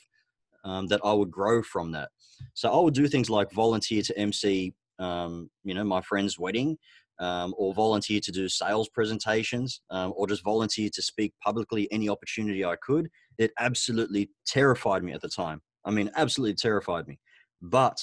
um, 0.64 0.86
that 0.86 1.00
i 1.04 1.12
would 1.12 1.30
grow 1.30 1.62
from 1.62 1.92
that 1.92 2.10
so 2.54 2.70
I 2.70 2.80
would 2.80 2.94
do 2.94 3.08
things 3.08 3.30
like 3.30 3.50
volunteer 3.52 4.02
to 4.02 4.18
MC, 4.18 4.74
um, 4.98 5.50
you 5.64 5.74
know, 5.74 5.84
my 5.84 6.00
friend's 6.00 6.38
wedding, 6.38 6.78
um, 7.18 7.54
or 7.56 7.74
volunteer 7.74 8.20
to 8.20 8.32
do 8.32 8.48
sales 8.48 8.88
presentations, 8.88 9.80
um, 9.90 10.12
or 10.16 10.26
just 10.26 10.44
volunteer 10.44 10.90
to 10.92 11.02
speak 11.02 11.32
publicly 11.42 11.88
any 11.92 12.08
opportunity 12.08 12.64
I 12.64 12.76
could. 12.76 13.08
It 13.38 13.52
absolutely 13.58 14.30
terrified 14.46 15.02
me 15.02 15.12
at 15.12 15.20
the 15.20 15.28
time. 15.28 15.62
I 15.84 15.90
mean, 15.90 16.10
absolutely 16.16 16.54
terrified 16.54 17.06
me. 17.06 17.18
But 17.60 17.98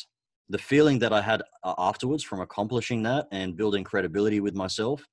the 0.49 0.57
feeling 0.57 0.99
that 0.99 1.13
I 1.13 1.21
had 1.21 1.41
uh, 1.63 1.75
afterwards 1.77 2.23
from 2.23 2.41
accomplishing 2.41 3.03
that 3.03 3.27
and 3.31 3.55
building 3.55 3.83
credibility 3.83 4.39
with 4.39 4.55
myself, 4.55 5.05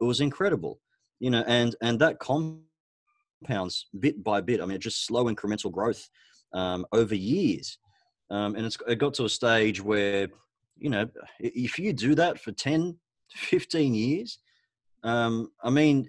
it 0.00 0.04
was 0.04 0.20
incredible. 0.20 0.80
You 1.20 1.30
know, 1.30 1.44
and 1.46 1.74
and 1.80 1.98
that 2.00 2.18
compounds 2.18 3.86
bit 3.98 4.22
by 4.22 4.40
bit. 4.40 4.60
I 4.60 4.66
mean, 4.66 4.78
just 4.80 5.06
slow 5.06 5.24
incremental 5.24 5.72
growth 5.72 6.08
um, 6.52 6.86
over 6.92 7.14
years. 7.14 7.78
Um, 8.34 8.56
and 8.56 8.66
it's 8.66 8.76
it 8.88 8.96
got 8.96 9.14
to 9.14 9.26
a 9.26 9.28
stage 9.28 9.80
where, 9.80 10.26
you 10.76 10.90
know, 10.90 11.08
if 11.38 11.78
you 11.78 11.92
do 11.92 12.16
that 12.16 12.40
for 12.40 12.50
10, 12.50 12.96
15 13.30 13.94
years, 13.94 14.38
um, 15.04 15.52
I 15.62 15.70
mean, 15.70 16.08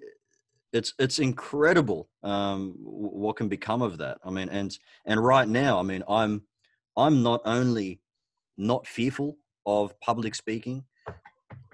it's 0.74 0.96
it's 0.98 1.20
incredible 1.20 2.10
um, 2.24 2.74
what 2.80 3.36
can 3.36 3.48
become 3.48 3.84
of 3.84 4.00
that. 4.00 4.18
I 4.26 4.32
mean, 4.32 4.50
and 4.50 4.76
and 5.06 5.24
right 5.24 5.48
now, 5.48 5.80
I 5.80 5.84
mean, 5.84 6.04
I'm 6.10 6.42
I'm 6.98 7.22
not 7.22 7.42
only 7.46 8.02
not 8.58 8.88
fearful 8.88 9.38
of 9.68 9.98
public 10.00 10.34
speaking, 10.34 10.84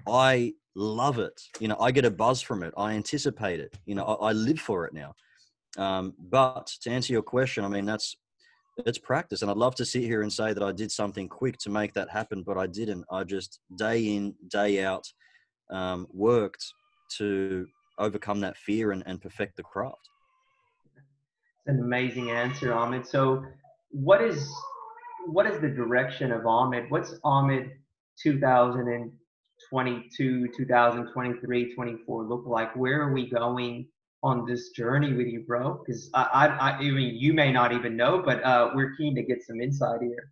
I 0.05 0.53
love 0.75 1.17
it. 1.17 1.41
You 1.61 1.69
know, 1.69 1.77
I 1.79 1.91
get 1.91 2.03
a 2.03 2.11
buzz 2.11 2.41
from 2.41 2.61
it. 2.61 2.73
I 2.75 2.91
anticipate 2.91 3.61
it. 3.61 3.77
You 3.85 3.95
know, 3.95 4.03
I, 4.03 4.29
I 4.29 4.31
live 4.33 4.59
for 4.59 4.85
it 4.85 4.93
now. 4.93 5.15
Um, 5.77 6.13
but 6.19 6.67
to 6.81 6.89
answer 6.89 7.13
your 7.13 7.21
question, 7.21 7.63
I 7.63 7.69
mean, 7.69 7.85
that's 7.85 8.17
it's 8.77 8.97
practice, 8.97 9.41
and 9.41 9.51
I'd 9.51 9.57
love 9.57 9.75
to 9.75 9.85
sit 9.85 10.03
here 10.03 10.21
and 10.21 10.31
say 10.31 10.53
that 10.53 10.63
I 10.63 10.71
did 10.71 10.89
something 10.91 11.27
quick 11.27 11.57
to 11.59 11.69
make 11.69 11.93
that 11.93 12.09
happen, 12.09 12.43
but 12.43 12.57
I 12.57 12.67
didn't. 12.67 13.05
I 13.11 13.23
just 13.23 13.59
day 13.75 14.15
in, 14.15 14.35
day 14.47 14.81
out, 14.83 15.05
um, 15.69 16.07
worked 16.11 16.63
to 17.17 17.67
overcome 17.97 18.39
that 18.41 18.57
fear 18.57 18.91
and, 18.91 19.03
and 19.05 19.21
perfect 19.21 19.57
the 19.57 19.63
craft. 19.63 20.09
It's 20.95 21.67
an 21.67 21.79
amazing 21.79 22.31
answer, 22.31 22.73
Ahmed. 22.73 23.05
So, 23.05 23.45
what 23.91 24.21
is 24.21 24.51
what 25.27 25.45
is 25.45 25.59
the 25.59 25.69
direction 25.69 26.31
of 26.31 26.47
Ahmed? 26.47 26.89
What's 26.89 27.13
Ahmed 27.23 27.71
2022, 28.21 30.47
2023, 30.57 31.75
24 31.75 32.23
look 32.23 32.45
like? 32.47 32.75
Where 32.75 33.01
are 33.01 33.13
we 33.13 33.29
going 33.29 33.87
on 34.23 34.45
this 34.45 34.69
journey 34.69 35.13
with 35.13 35.27
you, 35.27 35.41
bro? 35.41 35.81
Because 35.83 36.09
I, 36.13 36.23
I, 36.33 36.45
I, 36.47 36.71
I 36.77 36.91
mean, 36.91 37.15
you 37.15 37.33
may 37.33 37.51
not 37.51 37.71
even 37.73 37.95
know, 37.95 38.21
but 38.23 38.43
uh, 38.43 38.71
we're 38.75 38.95
keen 38.95 39.15
to 39.15 39.23
get 39.23 39.41
some 39.43 39.61
insight 39.61 40.01
here. 40.01 40.31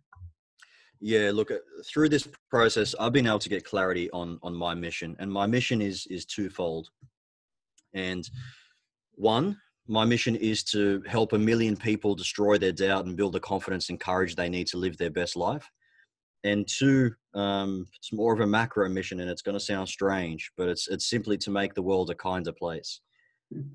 Yeah, 1.00 1.30
look, 1.32 1.50
uh, 1.50 1.56
through 1.86 2.10
this 2.10 2.28
process, 2.50 2.94
I've 3.00 3.12
been 3.12 3.26
able 3.26 3.38
to 3.40 3.48
get 3.48 3.64
clarity 3.64 4.10
on 4.10 4.38
on 4.42 4.54
my 4.54 4.74
mission, 4.74 5.16
and 5.18 5.32
my 5.32 5.46
mission 5.46 5.80
is 5.80 6.06
is 6.08 6.26
twofold. 6.26 6.90
And 7.94 8.28
one, 9.14 9.58
my 9.88 10.04
mission 10.04 10.36
is 10.36 10.62
to 10.64 11.02
help 11.08 11.32
a 11.32 11.38
million 11.38 11.76
people 11.76 12.14
destroy 12.14 12.58
their 12.58 12.72
doubt 12.72 13.06
and 13.06 13.16
build 13.16 13.32
the 13.32 13.40
confidence 13.40 13.88
and 13.88 13.98
courage 13.98 14.36
they 14.36 14.48
need 14.48 14.66
to 14.68 14.76
live 14.76 14.96
their 14.98 15.10
best 15.10 15.36
life. 15.36 15.68
And 16.44 16.68
two, 16.68 17.12
um, 17.34 17.86
it's 17.96 18.12
more 18.12 18.32
of 18.32 18.40
a 18.40 18.46
macro 18.46 18.88
mission, 18.88 19.20
and 19.20 19.30
it's 19.30 19.42
going 19.42 19.58
to 19.58 19.64
sound 19.64 19.88
strange, 19.88 20.52
but 20.56 20.68
it's 20.68 20.86
it's 20.88 21.08
simply 21.08 21.38
to 21.38 21.50
make 21.50 21.72
the 21.72 21.82
world 21.82 22.10
a 22.10 22.14
kinder 22.14 22.52
place. 22.52 23.00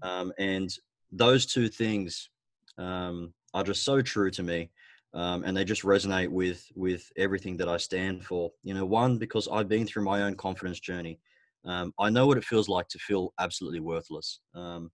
Um, 0.01 0.31
and 0.37 0.69
those 1.11 1.45
two 1.45 1.67
things 1.67 2.29
um, 2.77 3.33
are 3.53 3.63
just 3.63 3.83
so 3.83 4.01
true 4.01 4.31
to 4.31 4.43
me, 4.43 4.71
um, 5.13 5.43
and 5.43 5.55
they 5.55 5.63
just 5.63 5.83
resonate 5.83 6.29
with 6.29 6.65
with 6.75 7.09
everything 7.17 7.57
that 7.57 7.69
I 7.69 7.77
stand 7.77 8.23
for. 8.23 8.51
You 8.63 8.73
know, 8.73 8.85
one 8.85 9.17
because 9.17 9.47
I've 9.51 9.69
been 9.69 9.87
through 9.87 10.03
my 10.03 10.23
own 10.23 10.35
confidence 10.35 10.79
journey. 10.79 11.19
Um, 11.65 11.93
I 11.99 12.09
know 12.09 12.27
what 12.27 12.37
it 12.37 12.43
feels 12.43 12.69
like 12.69 12.87
to 12.89 12.99
feel 12.99 13.33
absolutely 13.39 13.79
worthless. 13.79 14.39
Um, 14.53 14.91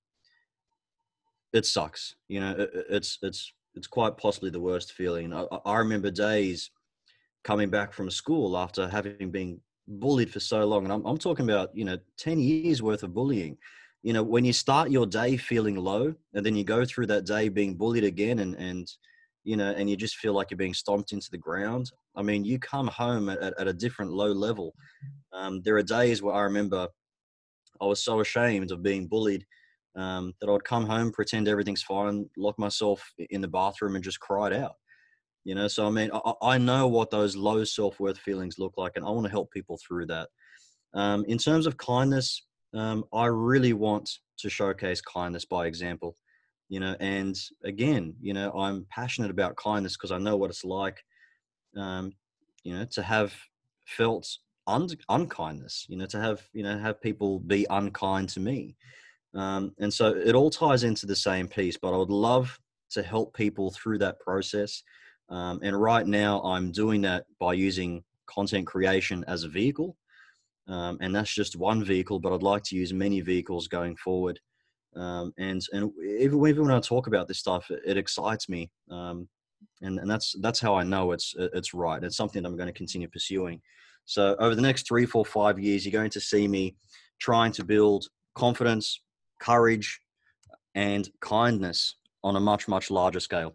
it 1.53 1.65
sucks. 1.65 2.15
You 2.27 2.39
know, 2.39 2.51
it, 2.57 2.69
it's 2.89 3.17
it's 3.21 3.53
it's 3.75 3.87
quite 3.87 4.17
possibly 4.17 4.49
the 4.49 4.59
worst 4.59 4.93
feeling. 4.93 5.33
I, 5.33 5.45
I 5.65 5.77
remember 5.77 6.11
days 6.11 6.71
coming 7.43 7.69
back 7.69 7.93
from 7.93 8.09
school 8.09 8.57
after 8.57 8.87
having 8.87 9.31
been 9.31 9.59
bullied 9.87 10.31
for 10.31 10.39
so 10.39 10.65
long, 10.65 10.83
and 10.83 10.93
I'm 10.93 11.05
I'm 11.05 11.17
talking 11.17 11.49
about 11.49 11.75
you 11.75 11.85
know 11.85 11.97
ten 12.17 12.39
years 12.39 12.81
worth 12.81 13.03
of 13.03 13.13
bullying. 13.13 13.57
You 14.03 14.13
know, 14.13 14.23
when 14.23 14.45
you 14.45 14.53
start 14.53 14.89
your 14.89 15.05
day 15.05 15.37
feeling 15.37 15.75
low, 15.75 16.13
and 16.33 16.45
then 16.45 16.55
you 16.55 16.63
go 16.63 16.85
through 16.85 17.07
that 17.07 17.25
day 17.25 17.49
being 17.49 17.75
bullied 17.75 18.03
again, 18.03 18.39
and 18.39 18.55
and 18.55 18.91
you 19.43 19.57
know, 19.57 19.71
and 19.71 19.89
you 19.89 19.95
just 19.95 20.17
feel 20.17 20.33
like 20.33 20.51
you're 20.51 20.57
being 20.57 20.73
stomped 20.73 21.13
into 21.13 21.29
the 21.31 21.37
ground. 21.37 21.91
I 22.15 22.21
mean, 22.21 22.43
you 22.43 22.59
come 22.59 22.87
home 22.87 23.29
at, 23.29 23.39
at 23.41 23.67
a 23.67 23.73
different 23.73 24.11
low 24.11 24.31
level. 24.31 24.73
Um, 25.33 25.61
there 25.63 25.77
are 25.77 25.83
days 25.83 26.21
where 26.21 26.35
I 26.35 26.41
remember 26.41 26.87
I 27.81 27.85
was 27.85 28.03
so 28.03 28.19
ashamed 28.19 28.71
of 28.71 28.83
being 28.83 29.07
bullied 29.07 29.45
um, 29.95 30.33
that 30.39 30.49
I'd 30.49 30.63
come 30.63 30.85
home, 30.85 31.11
pretend 31.11 31.47
everything's 31.47 31.83
fine, 31.83 32.29
lock 32.37 32.57
myself 32.59 33.03
in 33.29 33.41
the 33.41 33.47
bathroom, 33.47 33.95
and 33.95 34.03
just 34.03 34.19
cried 34.19 34.53
out. 34.53 34.75
You 35.43 35.55
know, 35.55 35.67
so 35.67 35.87
I 35.87 35.89
mean, 35.89 36.11
I, 36.13 36.33
I 36.41 36.57
know 36.57 36.87
what 36.87 37.09
those 37.09 37.35
low 37.35 37.63
self 37.63 37.99
worth 37.99 38.17
feelings 38.17 38.59
look 38.59 38.73
like, 38.77 38.93
and 38.95 39.05
I 39.05 39.09
want 39.09 39.25
to 39.25 39.31
help 39.31 39.51
people 39.51 39.79
through 39.85 40.05
that. 40.07 40.29
Um, 40.93 41.25
in 41.27 41.37
terms 41.37 41.65
of 41.65 41.77
kindness, 41.77 42.43
um, 42.73 43.03
I 43.13 43.25
really 43.25 43.73
want 43.73 44.09
to 44.39 44.49
showcase 44.49 45.01
kindness 45.01 45.45
by 45.45 45.67
example. 45.67 46.15
You 46.69 46.79
know, 46.79 46.95
and 46.99 47.37
again, 47.63 48.15
you 48.21 48.33
know, 48.33 48.51
I'm 48.53 48.85
passionate 48.89 49.29
about 49.29 49.57
kindness 49.57 49.97
because 49.97 50.11
I 50.11 50.17
know 50.17 50.37
what 50.37 50.49
it's 50.49 50.63
like. 50.63 51.03
Um, 51.75 52.13
you 52.63 52.73
know, 52.77 52.85
to 52.91 53.01
have 53.01 53.33
felt 53.85 54.27
un- 54.67 54.87
unkindness. 55.09 55.85
You 55.89 55.97
know, 55.97 56.05
to 56.07 56.19
have 56.19 56.41
you 56.53 56.63
know 56.63 56.77
have 56.77 57.01
people 57.01 57.39
be 57.39 57.65
unkind 57.69 58.29
to 58.29 58.39
me. 58.39 58.75
Um, 59.33 59.73
and 59.79 59.93
so 59.93 60.13
it 60.13 60.35
all 60.35 60.49
ties 60.49 60.83
into 60.83 61.05
the 61.05 61.15
same 61.15 61.47
piece, 61.47 61.77
but 61.77 61.93
I 61.93 61.97
would 61.97 62.09
love 62.09 62.57
to 62.91 63.01
help 63.01 63.33
people 63.33 63.71
through 63.71 63.97
that 63.99 64.19
process. 64.19 64.83
Um, 65.29 65.59
and 65.63 65.79
right 65.81 66.05
now, 66.05 66.41
I'm 66.41 66.71
doing 66.71 67.01
that 67.01 67.25
by 67.39 67.53
using 67.53 68.03
content 68.27 68.67
creation 68.67 69.23
as 69.27 69.43
a 69.43 69.49
vehicle. 69.49 69.95
Um, 70.67 70.97
and 71.01 71.13
that's 71.13 71.33
just 71.33 71.55
one 71.55 71.83
vehicle, 71.83 72.19
but 72.19 72.33
I'd 72.33 72.43
like 72.43 72.63
to 72.63 72.75
use 72.75 72.93
many 72.93 73.21
vehicles 73.21 73.67
going 73.67 73.95
forward. 73.95 74.39
Um, 74.95 75.33
and 75.37 75.61
and 75.71 75.91
even, 76.19 76.45
even 76.45 76.63
when 76.63 76.71
I 76.71 76.79
talk 76.79 77.07
about 77.07 77.27
this 77.27 77.39
stuff, 77.39 77.69
it, 77.71 77.81
it 77.85 77.97
excites 77.97 78.49
me, 78.49 78.69
um, 78.89 79.27
and 79.81 79.99
and 79.99 80.09
that's 80.09 80.35
that's 80.41 80.59
how 80.59 80.75
I 80.75 80.83
know 80.83 81.13
it's 81.13 81.33
it's 81.37 81.73
right. 81.73 82.03
It's 82.03 82.17
something 82.17 82.45
I'm 82.45 82.57
going 82.57 82.67
to 82.67 82.73
continue 82.73 83.07
pursuing. 83.07 83.61
So 84.05 84.35
over 84.39 84.55
the 84.55 84.61
next 84.61 84.87
three, 84.87 85.05
four, 85.05 85.25
five 85.25 85.59
years, 85.59 85.85
you're 85.85 85.91
going 85.91 86.11
to 86.11 86.19
see 86.19 86.47
me 86.47 86.75
trying 87.19 87.51
to 87.53 87.63
build 87.63 88.07
confidence, 88.35 89.01
courage, 89.39 90.01
and 90.75 91.09
kindness 91.21 91.95
on 92.23 92.35
a 92.35 92.39
much, 92.39 92.67
much 92.67 92.91
larger 92.91 93.19
scale. 93.19 93.53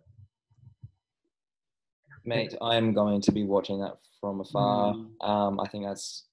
Mate, 2.24 2.54
I 2.60 2.76
am 2.76 2.92
going 2.92 3.20
to 3.20 3.32
be 3.32 3.44
watching 3.44 3.80
that 3.80 3.96
from 4.20 4.40
afar. 4.40 4.94
Mm. 4.94 5.28
Um, 5.28 5.60
I 5.60 5.68
think 5.68 5.84
that's 5.84 6.24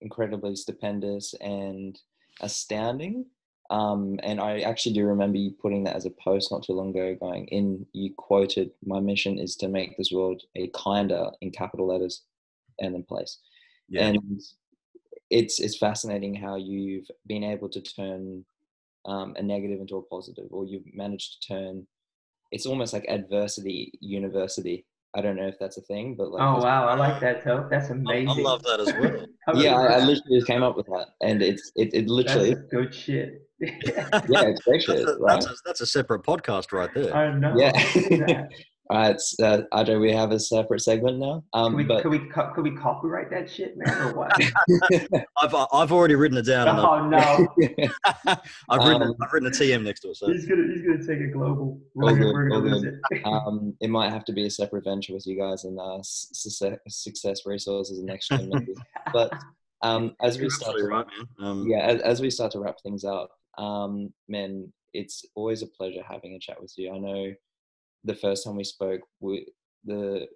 incredibly 0.00 0.56
stupendous 0.56 1.34
and 1.34 1.98
astounding. 2.40 3.26
Um, 3.70 4.18
and 4.22 4.40
I 4.40 4.60
actually 4.60 4.94
do 4.94 5.04
remember 5.04 5.36
you 5.36 5.50
putting 5.50 5.84
that 5.84 5.96
as 5.96 6.06
a 6.06 6.10
post 6.10 6.50
not 6.50 6.62
too 6.62 6.72
long 6.72 6.90
ago, 6.90 7.16
going 7.20 7.46
in, 7.48 7.86
you 7.92 8.14
quoted, 8.16 8.70
My 8.84 9.00
mission 9.00 9.38
is 9.38 9.56
to 9.56 9.68
make 9.68 9.96
this 9.96 10.10
world 10.10 10.42
a 10.56 10.68
kinder 10.68 11.30
in 11.42 11.50
capital 11.50 11.86
letters 11.86 12.22
and 12.78 12.94
in 12.94 13.02
place. 13.02 13.38
Yeah. 13.88 14.06
And 14.06 14.42
it's, 15.30 15.60
it's 15.60 15.76
fascinating 15.76 16.34
how 16.34 16.56
you've 16.56 17.08
been 17.26 17.44
able 17.44 17.68
to 17.68 17.82
turn 17.82 18.44
um, 19.04 19.34
a 19.36 19.42
negative 19.42 19.80
into 19.80 19.96
a 19.96 20.02
positive, 20.02 20.46
or 20.50 20.64
you've 20.64 20.94
managed 20.94 21.42
to 21.42 21.48
turn. 21.48 21.86
It's 22.50 22.66
almost 22.66 22.94
like 22.94 23.04
adversity 23.08 23.92
university. 24.00 24.86
I 25.14 25.22
don't 25.22 25.36
know 25.36 25.46
if 25.46 25.58
that's 25.58 25.78
a 25.78 25.82
thing, 25.82 26.14
but 26.16 26.30
like. 26.30 26.42
Oh 26.42 26.62
wow, 26.62 26.86
I 26.86 26.94
like 26.94 27.20
that, 27.20 27.42
Toe. 27.42 27.66
That's 27.70 27.90
amazing. 27.90 28.28
I, 28.28 28.32
I 28.32 28.42
love 28.42 28.62
that 28.64 28.80
as 28.80 28.92
well. 28.92 29.26
yeah, 29.62 29.74
I, 29.74 29.84
I, 29.94 29.98
literally 30.00 30.36
just 30.36 30.46
came 30.46 30.62
up 30.62 30.76
with 30.76 30.86
that, 30.86 31.08
and 31.22 31.42
it's 31.42 31.72
it, 31.76 31.90
it 31.94 32.08
literally. 32.08 32.54
That's 32.54 32.66
good 32.70 32.94
shit. 32.94 33.48
yeah, 33.60 33.68
it's 34.28 34.60
great 34.60 34.82
shit. 34.84 34.98
That's 34.98 35.10
a, 35.10 35.18
right? 35.18 35.40
that's, 35.40 35.46
a, 35.46 35.54
that's 35.64 35.80
a 35.80 35.86
separate 35.86 36.22
podcast 36.24 36.72
right 36.72 36.90
there. 36.94 37.14
I 37.14 37.34
know. 37.34 37.54
Yeah. 37.56 38.46
All 38.90 38.96
right, 38.96 39.20
uh, 39.42 39.60
Adre, 39.74 40.00
we 40.00 40.10
have 40.12 40.32
a 40.32 40.40
separate 40.40 40.80
segment 40.80 41.18
now. 41.18 41.44
Um, 41.52 41.72
can 41.72 41.76
we, 41.76 41.84
but... 41.84 42.00
can 42.00 42.10
we 42.10 42.20
can 42.20 42.62
we 42.62 42.70
copyright 42.70 43.28
that 43.30 43.50
shit, 43.50 43.76
man, 43.76 43.94
or 43.98 44.14
what? 44.14 44.32
I've 45.42 45.54
uh, 45.54 45.66
I've 45.74 45.92
already 45.92 46.14
written 46.14 46.38
it 46.38 46.46
down. 46.46 46.68
Oh 46.68 47.06
no! 47.06 47.18
I've 48.70 48.86
written 48.86 49.02
um, 49.02 49.14
I've 49.22 49.30
written 49.30 49.48
a 49.48 49.50
TM 49.50 49.82
next 49.82 50.00
to 50.00 50.08
it. 50.08 50.16
So 50.16 50.32
he's 50.32 50.46
gonna 50.46 50.72
he's 50.72 50.82
gonna 50.82 51.06
take 51.06 51.20
a 51.20 51.30
global. 51.30 51.78
We're, 51.94 52.16
gonna 52.16 52.56
lose 52.56 52.84
it. 52.84 53.26
um, 53.26 53.76
it 53.80 53.90
might 53.90 54.10
have 54.10 54.24
to 54.24 54.32
be 54.32 54.46
a 54.46 54.50
separate 54.50 54.84
venture 54.84 55.12
with 55.12 55.26
you 55.26 55.38
guys 55.38 55.64
and 55.64 55.78
uh, 55.78 55.98
success, 56.02 56.78
success 56.88 57.44
resources 57.44 58.02
next 58.02 58.30
year 58.30 58.40
maybe. 58.50 58.74
but 59.12 59.30
um, 59.82 60.16
as 60.22 60.38
we 60.38 60.48
start, 60.48 60.78
to, 60.78 60.84
right, 60.84 61.06
um, 61.40 61.66
yeah, 61.68 61.80
as, 61.80 62.00
as 62.00 62.20
we 62.22 62.30
start 62.30 62.52
to 62.52 62.58
wrap 62.58 62.80
things 62.82 63.04
up, 63.04 63.30
um, 63.58 64.14
man, 64.28 64.72
it's 64.94 65.26
always 65.34 65.60
a 65.60 65.66
pleasure 65.66 66.02
having 66.08 66.32
a 66.32 66.38
chat 66.38 66.60
with 66.60 66.72
you. 66.78 66.92
I 66.92 66.98
know 66.98 67.34
the 68.04 68.14
first 68.14 68.44
time 68.44 68.56
we 68.56 68.64
spoke, 68.64 69.00
we 69.20 69.46
the 69.84 70.26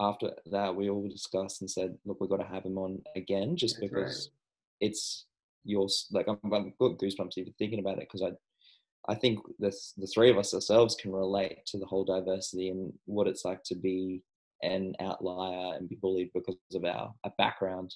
after 0.00 0.30
that 0.46 0.74
we 0.74 0.88
all 0.88 1.06
discussed 1.08 1.60
and 1.60 1.70
said, 1.70 1.96
look, 2.04 2.20
we've 2.20 2.30
got 2.30 2.38
to 2.38 2.46
have 2.46 2.64
him 2.64 2.78
on 2.78 3.02
again, 3.16 3.56
just 3.56 3.76
That's 3.76 3.90
because 3.90 4.30
right. 4.30 4.88
it's 4.88 5.26
yours. 5.64 6.06
Like 6.10 6.26
I'm, 6.28 6.38
I've 6.44 6.78
got 6.78 6.98
goosebumps 6.98 7.36
even 7.36 7.52
thinking 7.58 7.80
about 7.80 7.98
it 7.98 8.08
because 8.10 8.22
I, 8.22 9.12
I 9.12 9.14
think 9.14 9.40
this 9.58 9.92
the 9.96 10.06
three 10.06 10.30
of 10.30 10.38
us 10.38 10.54
ourselves 10.54 10.96
can 10.96 11.12
relate 11.12 11.58
to 11.66 11.78
the 11.78 11.86
whole 11.86 12.04
diversity 12.04 12.70
and 12.70 12.92
what 13.06 13.26
it's 13.26 13.44
like 13.44 13.62
to 13.64 13.74
be 13.74 14.22
an 14.62 14.94
outlier 15.00 15.74
and 15.76 15.88
be 15.88 15.96
bullied 16.00 16.30
because 16.34 16.56
of 16.74 16.84
our, 16.84 17.12
our 17.24 17.32
background 17.38 17.94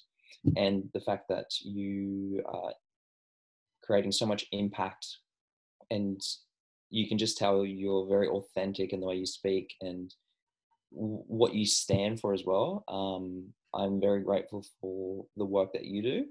and 0.57 0.83
the 0.93 0.99
fact 1.01 1.25
that 1.29 1.45
you 1.61 2.41
are 2.45 2.73
creating 3.83 4.11
so 4.11 4.25
much 4.25 4.45
impact 4.51 5.05
and 5.91 6.19
you 6.89 7.07
can 7.07 7.17
just 7.17 7.37
tell 7.37 7.65
you're 7.65 8.07
very 8.07 8.27
authentic 8.27 8.93
in 8.93 8.99
the 8.99 9.07
way 9.07 9.15
you 9.15 9.25
speak 9.25 9.73
and 9.81 10.13
what 10.91 11.53
you 11.53 11.65
stand 11.65 12.19
for 12.19 12.33
as 12.33 12.43
well. 12.45 12.83
Um, 12.87 13.53
I'm 13.73 13.99
very 13.99 14.21
grateful 14.21 14.65
for 14.79 15.25
the 15.35 15.45
work 15.45 15.73
that 15.73 15.85
you 15.85 16.01
do. 16.01 16.25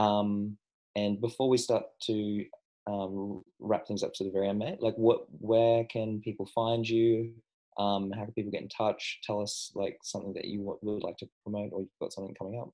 Um, 0.00 0.58
and 0.94 1.20
before 1.20 1.48
we 1.48 1.56
start 1.56 1.84
to 2.02 2.44
um, 2.86 3.42
wrap 3.58 3.86
things 3.86 4.02
up 4.02 4.12
to 4.14 4.24
the 4.24 4.30
very 4.30 4.48
end, 4.48 4.58
mate, 4.58 4.82
like 4.82 4.96
what, 4.96 5.26
where 5.40 5.84
can 5.84 6.20
people 6.20 6.46
find 6.54 6.86
you? 6.88 7.32
Um, 7.78 8.10
how 8.12 8.24
can 8.24 8.32
people 8.32 8.52
get 8.52 8.62
in 8.62 8.68
touch? 8.68 9.20
Tell 9.24 9.40
us 9.42 9.70
like 9.74 9.98
something 10.02 10.32
that 10.34 10.46
you 10.46 10.76
would 10.82 11.02
like 11.02 11.16
to 11.18 11.28
promote, 11.42 11.70
or 11.72 11.80
you've 11.80 11.88
got 12.00 12.12
something 12.12 12.34
coming 12.34 12.58
up. 12.58 12.70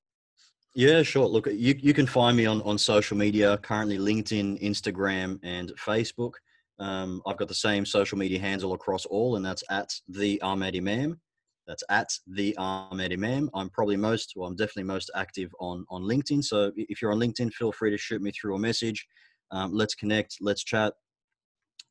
Yeah, 0.75 1.03
sure. 1.03 1.27
Look, 1.27 1.47
you, 1.47 1.75
you 1.77 1.93
can 1.93 2.07
find 2.07 2.35
me 2.35 2.45
on, 2.45 2.61
on 2.63 2.77
social 2.77 3.15
media, 3.15 3.57
currently 3.57 3.97
LinkedIn, 3.97 4.61
Instagram, 4.63 5.39
and 5.43 5.71
Facebook. 5.75 6.33
Um, 6.79 7.21
I've 7.27 7.37
got 7.37 7.47
the 7.47 7.53
same 7.53 7.85
social 7.85 8.17
media 8.17 8.39
handle 8.39 8.73
across 8.73 9.05
all, 9.05 9.35
and 9.35 9.45
that's 9.45 9.63
at 9.69 9.93
the 10.07 10.41
Ahmed 10.41 10.75
Imam. 10.75 11.19
That's 11.67 11.83
at 11.89 12.11
the 12.27 12.55
Ahmed 12.57 13.13
Imam. 13.13 13.49
I'm 13.53 13.69
probably 13.69 13.95
most, 13.95 14.33
well, 14.35 14.47
I'm 14.47 14.55
definitely 14.55 14.83
most 14.83 15.11
active 15.15 15.51
on 15.59 15.85
on 15.89 16.03
LinkedIn. 16.03 16.43
So 16.43 16.71
if 16.75 17.01
you're 17.01 17.11
on 17.11 17.19
LinkedIn, 17.19 17.53
feel 17.53 17.71
free 17.71 17.91
to 17.91 17.97
shoot 17.97 18.21
me 18.21 18.31
through 18.31 18.55
a 18.55 18.59
message. 18.59 19.05
Um, 19.51 19.71
let's 19.73 19.95
connect. 19.95 20.37
Let's 20.41 20.63
chat. 20.63 20.93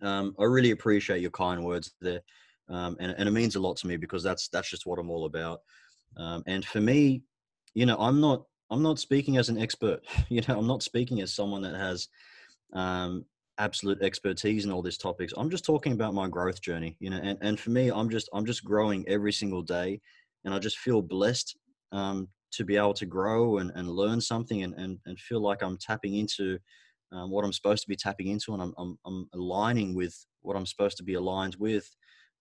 Um, 0.03 0.35
I 0.39 0.45
really 0.45 0.73
appreciate 0.73 1.23
your 1.23 1.31
kind 1.31 1.65
words 1.65 1.93
there, 2.01 2.21
um, 2.69 2.97
and 2.99 3.15
and 3.17 3.29
it 3.29 3.33
means 3.33 3.57
a 3.57 3.61
lot 3.61 3.77
to 3.79 3.87
me 3.87 3.97
because 3.97 4.23
that's 4.23 4.49
that's 4.49 4.69
just 4.69 4.85
what 4.85 4.99
I'm 4.99 5.11
all 5.11 5.27
about. 5.27 5.61
Um, 6.17 6.43
and 6.47 6.65
for 6.65 6.81
me, 6.81 7.23
you 7.75 7.87
know, 7.87 7.97
I'm 7.99 8.21
not 8.21 8.45
I'm 8.71 8.83
not 8.83 8.99
speaking 8.99 9.37
as 9.37 9.49
an 9.49 9.59
expert. 9.59 10.01
You 10.29 10.43
know, 10.49 10.59
I'm 10.59 10.67
not 10.67 10.83
speaking 10.83 11.21
as 11.21 11.33
someone 11.33 11.63
that 11.63 11.75
has 11.75 12.09
um, 12.73 13.25
absolute 13.59 14.03
expertise 14.03 14.65
in 14.65 14.73
all 14.73 14.83
these 14.83 14.99
topics. 14.99 15.33
I'm 15.37 15.51
just 15.51 15.65
talking 15.65 15.93
about 15.93 16.15
my 16.15 16.29
growth 16.29 16.61
journey, 16.61 16.97
you 17.01 17.11
know, 17.11 17.21
and, 17.23 17.39
and 17.43 17.59
for 17.59 17.71
me, 17.71 17.91
I'm 17.91 18.09
just, 18.09 18.29
I'm 18.33 18.47
just 18.47 18.65
growing 18.65 19.05
every 19.09 19.33
single 19.33 19.63
day 19.63 20.01
and 20.45 20.55
I 20.55 20.59
just 20.59 20.79
feel 20.79 21.03
blessed 21.03 21.57
um, 21.93 22.29
to 22.53 22.65
be 22.65 22.77
able 22.77 22.95
to 22.95 23.07
grow 23.07 23.59
and, 23.59 23.71
and 23.75 23.89
learn 23.89 24.21
something 24.21 24.63
and, 24.63 24.75
and, 24.75 24.99
and 25.07 25.19
feel 25.19 25.41
like 25.41 25.63
I'm 25.63 25.77
tapping 25.79 26.17
into 26.17 26.59
um, 27.13 27.31
what 27.31 27.45
I'm 27.45 27.53
supposed 27.53 27.83
to 27.83 27.89
be 27.89 27.97
tapping 27.97 28.29
into 28.29 28.55
and 28.55 28.63
I'm, 28.63 28.75
I'm, 28.79 28.99
I'm 29.05 29.29
aligning 29.35 29.95
with 29.95 30.15
what 30.41 30.57
I'm 30.57 30.67
supposed 30.67 30.97
to 30.99 31.05
be 31.05 31.15
aligned 31.15 31.57
with. 31.59 31.89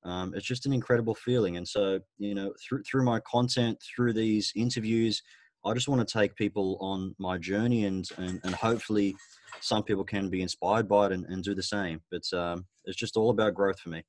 Um, 0.04 0.34
it's 0.36 0.48
just 0.48 0.66
an 0.66 0.74
incredible 0.74 1.14
feeling. 1.14 1.58
And 1.58 1.68
so, 1.68 2.00
you 2.18 2.34
know, 2.34 2.54
through, 2.62 2.84
through 2.84 3.04
my 3.04 3.20
content, 3.20 3.78
through 3.96 4.14
these 4.14 4.52
interviews, 4.56 5.22
I 5.64 5.74
just 5.74 5.88
want 5.88 6.08
to 6.08 6.20
take 6.20 6.36
people 6.36 6.78
on 6.82 7.16
my 7.20 7.38
journey 7.38 7.86
and, 7.86 8.08
and, 8.18 8.40
and 8.44 8.56
hopefully 8.56 9.16
some 9.60 9.84
people 9.84 10.04
can 10.04 10.30
be 10.30 10.42
inspired 10.42 10.88
by 10.88 11.08
it 11.08 11.12
and, 11.12 11.26
and 11.26 11.44
do 11.44 11.54
the 11.54 11.64
same. 11.64 12.02
But 12.10 12.24
um, 12.38 12.66
it's 12.86 12.98
just 12.98 13.16
all 13.16 13.30
about 13.30 13.54
growth 13.54 13.80
for 13.80 13.90
me. 13.90 14.04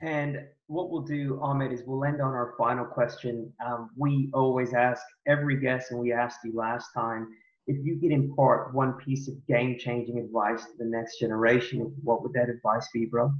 And 0.00 0.38
what 0.66 0.90
we'll 0.90 1.02
do, 1.02 1.38
Ahmed, 1.40 1.72
is 1.72 1.82
we'll 1.86 2.04
end 2.04 2.20
on 2.20 2.32
our 2.32 2.54
final 2.58 2.84
question. 2.84 3.52
Um, 3.64 3.90
we 3.96 4.30
always 4.34 4.74
ask 4.74 5.00
every 5.28 5.60
guest, 5.60 5.92
and 5.92 6.00
we 6.00 6.12
asked 6.12 6.40
you 6.44 6.52
last 6.54 6.88
time, 6.92 7.28
if 7.68 7.76
you 7.84 8.00
could 8.00 8.10
impart 8.10 8.74
one 8.74 8.94
piece 8.94 9.28
of 9.28 9.34
game-changing 9.46 10.18
advice 10.18 10.64
to 10.64 10.72
the 10.78 10.84
next 10.86 11.20
generation, 11.20 11.94
what 12.02 12.20
would 12.22 12.32
that 12.32 12.48
advice 12.48 12.88
be, 12.92 13.06
bro? 13.06 13.30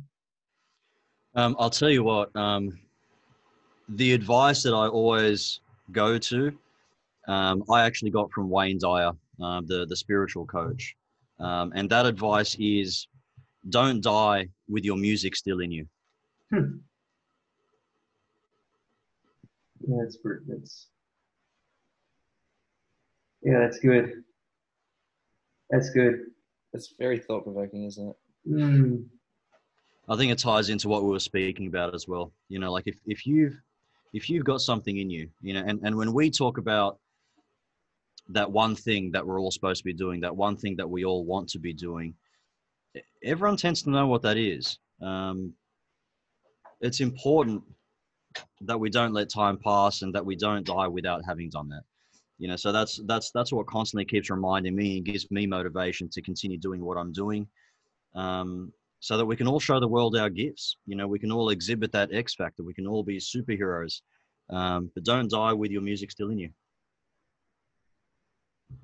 Um, 1.34 1.56
I'll 1.58 1.70
tell 1.70 1.90
you 1.90 2.04
what. 2.04 2.34
Um, 2.36 2.78
the 3.88 4.12
advice 4.12 4.62
that 4.62 4.74
I 4.74 4.88
always 4.88 5.60
go 5.92 6.18
to 6.18 6.56
um, 7.28 7.62
I 7.70 7.84
actually 7.84 8.10
got 8.10 8.30
from 8.32 8.50
Wayne 8.50 8.78
Dyer, 8.78 9.12
um, 9.40 9.66
the 9.66 9.86
the 9.86 9.96
spiritual 9.96 10.46
coach, 10.46 10.96
um, 11.38 11.72
and 11.74 11.88
that 11.90 12.06
advice 12.06 12.56
is, 12.58 13.06
don't 13.68 14.00
die 14.00 14.48
with 14.68 14.84
your 14.84 14.96
music 14.96 15.36
still 15.36 15.60
in 15.60 15.70
you. 15.70 15.86
Hmm. 16.50 16.78
Yeah, 19.86 19.96
that's 20.00 20.18
that's 20.48 20.88
yeah, 23.42 23.58
that's 23.60 23.78
good. 23.78 24.22
That's 25.70 25.90
good. 25.90 26.20
It's 26.72 26.94
very 26.98 27.18
thought 27.18 27.44
provoking, 27.44 27.84
isn't 27.84 28.08
it? 28.08 28.16
Mm. 28.50 29.04
I 30.08 30.16
think 30.16 30.32
it 30.32 30.38
ties 30.38 30.68
into 30.68 30.88
what 30.88 31.04
we 31.04 31.10
were 31.10 31.20
speaking 31.20 31.66
about 31.66 31.94
as 31.94 32.08
well. 32.08 32.32
You 32.48 32.58
know, 32.58 32.72
like 32.72 32.86
if, 32.86 32.96
if 33.06 33.26
you've 33.26 33.56
if 34.12 34.28
you've 34.28 34.44
got 34.44 34.60
something 34.60 34.98
in 34.98 35.10
you, 35.10 35.28
you 35.40 35.54
know, 35.54 35.64
and, 35.66 35.80
and 35.82 35.96
when 35.96 36.12
we 36.12 36.30
talk 36.30 36.58
about 36.58 36.98
that 38.28 38.50
one 38.50 38.74
thing 38.74 39.10
that 39.12 39.26
we're 39.26 39.40
all 39.40 39.50
supposed 39.50 39.78
to 39.78 39.84
be 39.84 39.92
doing, 39.92 40.20
that 40.20 40.36
one 40.36 40.56
thing 40.56 40.76
that 40.76 40.88
we 40.88 41.04
all 41.04 41.24
want 41.24 41.48
to 41.48 41.58
be 41.58 41.72
doing, 41.72 42.14
everyone 43.24 43.56
tends 43.56 43.82
to 43.82 43.90
know 43.90 44.06
what 44.06 44.22
that 44.22 44.36
is. 44.36 44.78
Um, 45.00 45.54
it's 46.80 47.00
important 47.00 47.62
that 48.62 48.78
we 48.78 48.90
don't 48.90 49.12
let 49.12 49.30
time 49.30 49.58
pass 49.58 50.02
and 50.02 50.14
that 50.14 50.24
we 50.24 50.36
don't 50.36 50.66
die 50.66 50.88
without 50.88 51.22
having 51.26 51.48
done 51.50 51.68
that. 51.70 51.82
You 52.38 52.48
know, 52.48 52.56
so 52.56 52.72
that's 52.72 53.00
that's 53.06 53.30
that's 53.30 53.52
what 53.52 53.66
constantly 53.66 54.04
keeps 54.04 54.30
reminding 54.30 54.74
me 54.74 54.96
and 54.96 55.06
gives 55.06 55.30
me 55.30 55.46
motivation 55.46 56.08
to 56.10 56.22
continue 56.22 56.58
doing 56.58 56.84
what 56.84 56.96
I'm 56.96 57.12
doing, 57.12 57.46
um, 58.14 58.72
so 59.02 59.16
that 59.16 59.26
we 59.26 59.36
can 59.36 59.48
all 59.48 59.58
show 59.58 59.80
the 59.80 59.88
world 59.88 60.16
our 60.16 60.30
gifts. 60.30 60.76
You 60.86 60.94
know, 60.94 61.08
we 61.08 61.18
can 61.18 61.32
all 61.32 61.50
exhibit 61.50 61.90
that 61.90 62.14
X 62.14 62.36
factor. 62.36 62.62
We 62.62 62.72
can 62.72 62.86
all 62.86 63.02
be 63.02 63.18
superheroes, 63.18 64.00
um, 64.48 64.90
but 64.94 65.02
don't 65.04 65.28
die 65.28 65.52
with 65.52 65.72
your 65.72 65.82
music 65.82 66.12
still 66.12 66.30
in 66.30 66.38
you. 66.38 66.50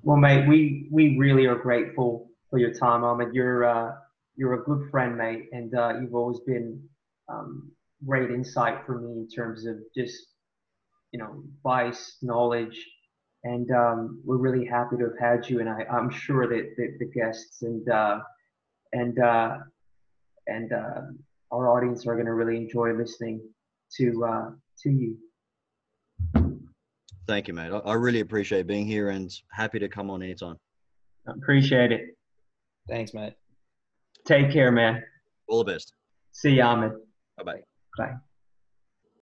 Well, 0.03 0.17
mate, 0.17 0.45
we 0.47 0.89
we 0.91 1.17
really 1.17 1.47
are 1.47 1.55
grateful 1.55 2.29
for 2.49 2.59
your 2.59 2.73
time, 2.73 3.05
Ahmed. 3.05 3.33
You're 3.33 3.63
uh, 3.63 3.93
you're 4.35 4.55
a 4.55 4.63
good 4.63 4.91
friend, 4.91 5.17
mate, 5.17 5.45
and 5.53 5.73
uh, 5.73 5.93
you've 6.01 6.13
always 6.13 6.41
been 6.41 6.83
um, 7.29 7.71
great 8.05 8.29
insight 8.29 8.85
for 8.85 8.99
me 8.99 9.11
in 9.13 9.27
terms 9.29 9.65
of 9.65 9.77
just 9.95 10.17
you 11.13 11.19
know 11.19 11.43
advice, 11.55 12.17
knowledge, 12.21 12.77
and 13.45 13.71
um, 13.71 14.21
we're 14.25 14.37
really 14.37 14.65
happy 14.65 14.97
to 14.97 15.05
have 15.05 15.17
had 15.17 15.49
you. 15.49 15.61
And 15.61 15.69
I, 15.69 15.85
I'm 15.89 16.09
sure 16.09 16.45
that, 16.45 16.75
that 16.75 16.97
the 16.99 17.05
guests 17.05 17.61
and 17.61 17.87
uh, 17.89 18.19
and 18.91 19.17
uh, 19.17 19.57
and 20.49 20.73
uh, 20.73 21.01
our 21.51 21.69
audience 21.69 22.05
are 22.07 22.15
going 22.15 22.25
to 22.25 22.33
really 22.33 22.57
enjoy 22.57 22.93
listening 22.93 23.41
to 23.97 24.25
uh, 24.25 24.49
to 24.83 24.89
you. 24.89 25.17
Thank 27.27 27.47
you, 27.47 27.53
mate. 27.53 27.71
I, 27.85 27.93
really 27.93 28.21
appreciate 28.21 28.65
being 28.65 28.87
here 28.87 29.09
and 29.09 29.31
happy 29.51 29.77
to 29.77 29.87
come 29.87 30.09
on 30.09 30.23
anytime. 30.23 30.57
Appreciate 31.27 31.91
it. 31.91 32.17
Thanks, 32.87 33.13
mate. 33.13 33.33
Take 34.25 34.51
care, 34.51 34.71
man. 34.71 35.03
All 35.47 35.63
the 35.63 35.73
best. 35.73 35.93
See 36.31 36.55
you, 36.55 36.63
Ahmed. 36.63 36.93
Bye-bye. 37.37 37.61
Bye. 37.99 38.13